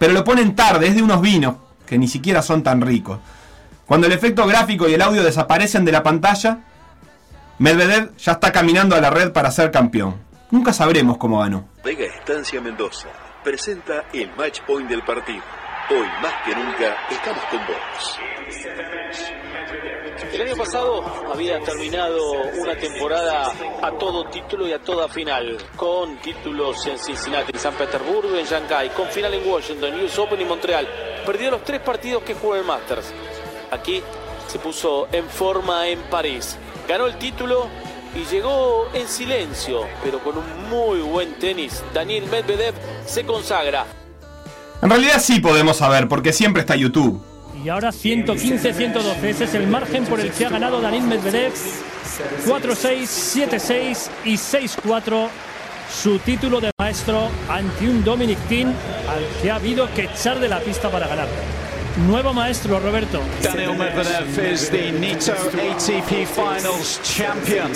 pero 0.00 0.12
lo 0.12 0.24
ponen 0.24 0.56
tarde, 0.56 0.88
es 0.88 0.96
de 0.96 1.02
unos 1.02 1.20
vinos 1.20 1.54
que 1.86 1.96
ni 1.96 2.08
siquiera 2.08 2.42
son 2.42 2.64
tan 2.64 2.80
ricos. 2.80 3.20
Cuando 3.86 4.08
el 4.08 4.12
efecto 4.12 4.44
gráfico 4.48 4.88
y 4.88 4.94
el 4.94 5.00
audio 5.00 5.22
desaparecen 5.22 5.84
de 5.84 5.92
la 5.92 6.02
pantalla, 6.02 6.58
Medvedev 7.58 8.16
ya 8.16 8.32
está 8.32 8.50
caminando 8.50 8.96
a 8.96 9.00
la 9.00 9.10
red 9.10 9.30
para 9.30 9.52
ser 9.52 9.70
campeón. 9.70 10.16
Nunca 10.50 10.72
sabremos 10.72 11.16
cómo 11.16 11.38
ganó. 11.38 11.68
Vega 11.84 12.04
Estancia 12.04 12.60
Mendoza 12.60 13.08
presenta 13.44 14.06
el 14.12 14.34
match 14.36 14.62
point 14.66 14.88
del 14.88 15.04
partido. 15.04 15.42
Hoy 15.90 16.06
más 16.22 16.32
que 16.46 16.54
nunca 16.54 16.96
estamos 17.10 17.44
con 17.50 17.60
vos. 17.66 18.18
El 20.32 20.40
año 20.40 20.56
pasado 20.56 21.04
había 21.30 21.60
terminado 21.60 22.32
una 22.58 22.74
temporada 22.74 23.52
a 23.82 23.90
todo 23.92 24.24
título 24.30 24.66
y 24.66 24.72
a 24.72 24.78
toda 24.78 25.08
final, 25.08 25.58
con 25.76 26.16
títulos 26.22 26.86
en 26.86 26.98
Cincinnati, 26.98 27.52
en 27.52 27.58
San 27.58 27.74
Petersburgo 27.74 28.34
en 28.34 28.46
Shanghai, 28.46 28.94
con 28.94 29.08
final 29.08 29.34
en 29.34 29.46
Washington, 29.46 30.02
US 30.02 30.18
Open 30.18 30.40
y 30.40 30.44
Montreal. 30.46 30.88
Perdió 31.26 31.50
los 31.50 31.62
tres 31.64 31.80
partidos 31.80 32.22
que 32.22 32.32
jugó 32.32 32.56
el 32.56 32.64
Masters. 32.64 33.12
Aquí 33.70 34.02
se 34.46 34.58
puso 34.58 35.08
en 35.12 35.28
forma 35.28 35.86
en 35.88 36.00
París. 36.04 36.56
Ganó 36.88 37.06
el 37.06 37.18
título 37.18 37.68
y 38.14 38.24
llegó 38.24 38.88
en 38.94 39.06
silencio, 39.06 39.86
pero 40.02 40.18
con 40.20 40.38
un 40.38 40.70
muy 40.70 41.00
buen 41.00 41.34
tenis. 41.38 41.84
Daniel 41.92 42.24
Medvedev 42.30 42.74
se 43.04 43.26
consagra. 43.26 43.84
En 44.84 44.90
realidad 44.90 45.18
sí 45.18 45.40
podemos 45.40 45.78
saber, 45.78 46.08
porque 46.08 46.34
siempre 46.34 46.60
está 46.60 46.76
YouTube. 46.76 47.18
Y 47.64 47.70
ahora 47.70 47.88
115-112. 47.88 49.24
Ese 49.24 49.44
es 49.44 49.54
el 49.54 49.66
margen 49.66 50.04
por 50.04 50.20
el 50.20 50.30
que 50.30 50.44
ha 50.44 50.50
ganado 50.50 50.82
Daniel 50.82 51.04
Medvedev. 51.04 51.54
4-6, 52.46 53.48
7-6 53.48 54.08
y 54.26 54.34
6-4. 54.34 55.28
Su 55.90 56.18
título 56.18 56.60
de 56.60 56.70
maestro 56.78 57.30
ante 57.48 57.88
un 57.88 58.04
Dominic 58.04 58.38
Thiem 58.46 58.68
al 58.68 59.40
que 59.40 59.50
ha 59.50 59.54
habido 59.54 59.88
que 59.94 60.02
echar 60.02 60.38
de 60.38 60.50
la 60.50 60.60
pista 60.60 60.90
para 60.90 61.08
ganar. 61.08 61.28
Nuevo 62.06 62.34
maestro, 62.34 62.78
Roberto. 62.78 63.22
Daniel 63.42 63.78
Medvedev 63.78 64.52
is 64.52 64.68
the 64.68 64.92
Nito 64.92 65.32
ATP 65.32 66.26
Finals 66.26 67.00
champion. 67.02 67.72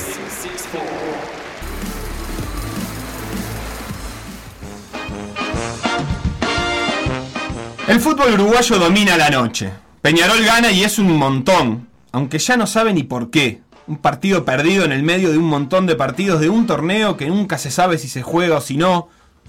El 7.88 8.00
fútbol 8.00 8.34
uruguayo 8.34 8.78
domina 8.78 9.16
la 9.16 9.30
noche. 9.30 9.72
Peñarol 10.02 10.44
gana 10.44 10.70
y 10.70 10.84
es 10.84 10.98
un 10.98 11.16
montón, 11.16 11.88
aunque 12.12 12.38
ya 12.38 12.54
no 12.58 12.66
sabe 12.66 12.92
ni 12.92 13.02
por 13.02 13.30
qué. 13.30 13.62
Un 13.86 13.96
partido 13.96 14.44
perdido 14.44 14.84
en 14.84 14.92
el 14.92 15.02
medio 15.02 15.32
de 15.32 15.38
un 15.38 15.46
montón 15.46 15.86
de 15.86 15.96
partidos 15.96 16.38
de 16.40 16.50
un 16.50 16.66
torneo 16.66 17.16
que 17.16 17.28
nunca 17.28 17.56
se 17.56 17.70
sabe 17.70 17.96
si 17.96 18.10
se 18.10 18.20
juega 18.20 18.58
o 18.58 18.60
si 18.60 18.76
no, 18.76 19.08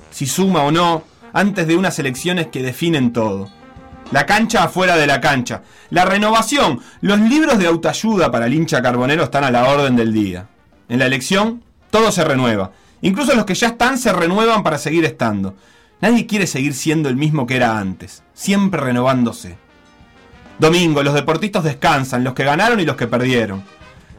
si 0.09 0.25
suma 0.25 0.63
o 0.63 0.71
no, 0.71 1.03
antes 1.33 1.67
de 1.67 1.75
unas 1.75 1.99
elecciones 1.99 2.47
que 2.47 2.63
definen 2.63 3.11
todo. 3.11 3.49
La 4.11 4.25
cancha 4.25 4.63
afuera 4.63 4.95
de 4.95 5.05
la 5.05 5.19
cancha. 5.19 5.63
La 5.89 6.05
renovación. 6.05 6.79
Los 7.01 7.19
libros 7.19 7.59
de 7.59 7.67
autoayuda 7.67 8.31
para 8.31 8.45
el 8.45 8.53
hincha 8.53 8.81
carbonero 8.81 9.25
están 9.25 9.43
a 9.43 9.51
la 9.51 9.67
orden 9.67 9.97
del 9.97 10.13
día. 10.13 10.47
En 10.87 10.99
la 10.99 11.07
elección, 11.07 11.61
todo 11.91 12.09
se 12.13 12.23
renueva. 12.23 12.71
Incluso 13.01 13.35
los 13.35 13.43
que 13.43 13.55
ya 13.55 13.67
están 13.67 13.97
se 13.97 14.13
renuevan 14.13 14.63
para 14.63 14.77
seguir 14.77 15.03
estando. 15.03 15.55
Nadie 16.01 16.25
quiere 16.25 16.47
seguir 16.47 16.73
siendo 16.73 17.09
el 17.09 17.17
mismo 17.17 17.45
que 17.45 17.57
era 17.57 17.77
antes, 17.77 18.23
siempre 18.33 18.79
renovándose. 18.79 19.57
Domingo, 20.57 21.03
los 21.03 21.13
deportistas 21.13 21.63
descansan, 21.63 22.23
los 22.23 22.33
que 22.33 22.45
ganaron 22.45 22.79
y 22.79 22.85
los 22.85 22.95
que 22.95 23.07
perdieron. 23.07 23.63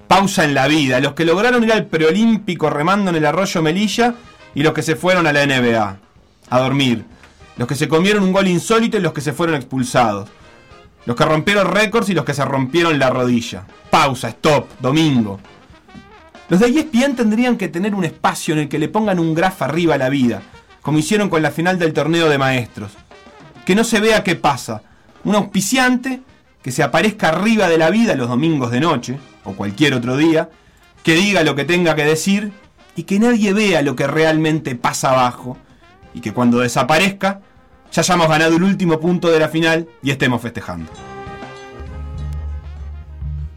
Pausa 0.06 0.44
en 0.44 0.54
la 0.54 0.66
vida, 0.66 1.00
los 1.00 1.14
que 1.14 1.24
lograron 1.24 1.64
ir 1.64 1.72
al 1.72 1.86
preolímpico 1.86 2.68
remando 2.68 3.10
en 3.10 3.16
el 3.16 3.26
arroyo 3.26 3.62
Melilla 3.62 4.14
y 4.54 4.62
los 4.62 4.72
que 4.72 4.82
se 4.82 4.96
fueron 4.96 5.26
a 5.26 5.32
la 5.32 5.46
NBA. 5.46 5.96
A 6.50 6.58
dormir. 6.58 7.04
Los 7.56 7.68
que 7.68 7.76
se 7.76 7.88
comieron 7.88 8.24
un 8.24 8.32
gol 8.32 8.48
insólito 8.48 8.96
y 8.96 9.00
los 9.00 9.12
que 9.12 9.20
se 9.20 9.32
fueron 9.32 9.56
expulsados. 9.56 10.28
Los 11.06 11.16
que 11.16 11.24
rompieron 11.24 11.70
récords 11.70 12.08
y 12.08 12.14
los 12.14 12.24
que 12.24 12.34
se 12.34 12.44
rompieron 12.44 12.98
la 12.98 13.10
rodilla. 13.10 13.64
Pausa, 13.90 14.28
stop, 14.28 14.68
domingo. 14.80 15.40
Los 16.48 16.60
de 16.60 16.66
ESPN 16.66 17.14
tendrían 17.14 17.56
que 17.56 17.68
tener 17.68 17.94
un 17.94 18.04
espacio 18.04 18.54
en 18.54 18.60
el 18.60 18.68
que 18.68 18.78
le 18.78 18.88
pongan 18.88 19.18
un 19.18 19.34
graf 19.34 19.62
arriba 19.62 19.94
a 19.94 19.98
la 19.98 20.08
vida, 20.08 20.42
como 20.82 20.98
hicieron 20.98 21.28
con 21.28 21.42
la 21.42 21.50
final 21.50 21.78
del 21.78 21.92
torneo 21.92 22.28
de 22.28 22.38
maestros. 22.38 22.92
Que 23.64 23.74
no 23.74 23.84
se 23.84 24.00
vea 24.00 24.24
qué 24.24 24.36
pasa. 24.36 24.82
Un 25.24 25.34
auspiciante 25.34 26.22
que 26.62 26.72
se 26.72 26.82
aparezca 26.82 27.28
arriba 27.28 27.68
de 27.68 27.78
la 27.78 27.90
vida 27.90 28.14
los 28.14 28.28
domingos 28.28 28.70
de 28.70 28.80
noche, 28.80 29.18
o 29.44 29.52
cualquier 29.52 29.94
otro 29.94 30.16
día, 30.16 30.50
que 31.02 31.14
diga 31.14 31.42
lo 31.42 31.54
que 31.54 31.64
tenga 31.64 31.94
que 31.94 32.04
decir 32.04 32.52
y 32.96 33.04
que 33.04 33.18
nadie 33.18 33.52
vea 33.52 33.82
lo 33.82 33.96
que 33.96 34.06
realmente 34.06 34.74
pasa 34.74 35.10
abajo, 35.10 35.56
y 36.12 36.20
que 36.20 36.32
cuando 36.32 36.58
desaparezca 36.58 37.40
ya 37.92 38.02
hayamos 38.02 38.28
ganado 38.28 38.56
el 38.56 38.62
último 38.62 39.00
punto 39.00 39.30
de 39.30 39.40
la 39.40 39.48
final 39.48 39.88
y 40.02 40.10
estemos 40.10 40.40
festejando. 40.40 40.90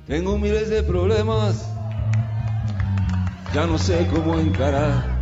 Tengo 0.07 0.37
miles 0.37 0.69
de 0.69 0.83
problemas, 0.83 1.69
ya 3.53 3.65
no 3.67 3.77
sé 3.77 4.07
cómo 4.11 4.39
encarar. 4.39 5.12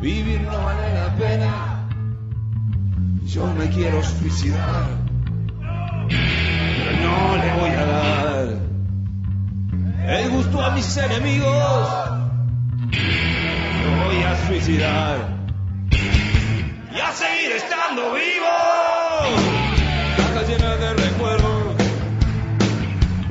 Vivir 0.00 0.40
no 0.42 0.56
vale 0.62 0.94
la 0.94 1.12
pena, 1.16 1.88
yo 3.24 3.46
me 3.48 3.68
quiero 3.68 4.00
suicidar, 4.04 4.86
pero 5.58 6.92
no 7.02 7.36
le 7.36 7.52
voy 7.60 7.70
a 7.70 7.84
dar 7.84 8.46
el 10.06 10.30
gusto 10.30 10.64
a 10.64 10.70
mis 10.70 10.96
enemigos. 10.98 11.88
Me 12.92 14.04
voy 14.04 14.22
a 14.22 14.46
suicidar 14.46 15.16
y 15.90 17.00
a 17.00 17.10
seguir 17.10 17.56
estando 17.56 18.14
vivo. 18.14 18.54
Cajas 20.16 20.48
llenas 20.48 20.78
de 20.78 20.94
recuerdos, 20.94 21.74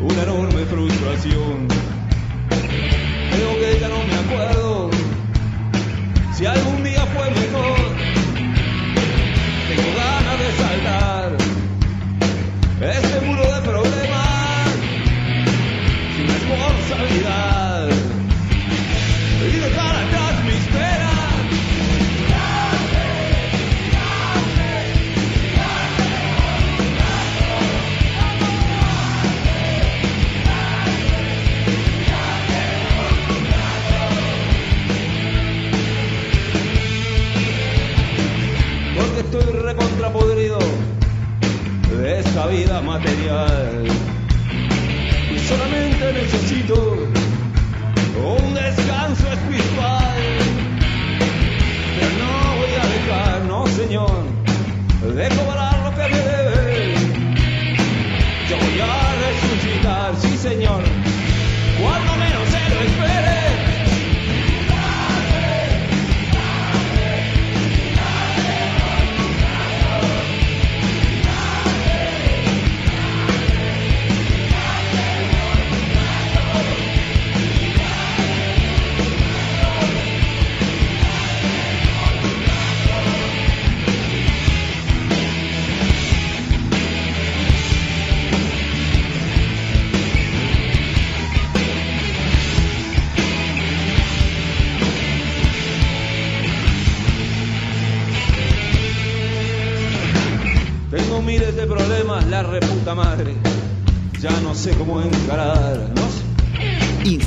una 0.01 0.21
enorme 0.21 0.65
frustración. 0.65 1.67
Creo 2.49 3.53
que 3.55 3.79
ya 3.79 3.87
no 3.87 4.03
me 4.03 4.15
acuerdo 4.15 4.66
si 6.37 6.45
algún 6.45 6.83
día 6.83 7.03
fue 7.15 7.29
mejor. 7.31 7.79
Tengo 9.67 9.89
ganas 9.97 10.39
de 10.39 10.49
saltar 10.61 11.37
este 12.79 13.21
muro 13.25 13.41
de 13.41 13.61
problemas 13.61 14.69
sin 16.15 16.27
responsabilidad 16.27 17.56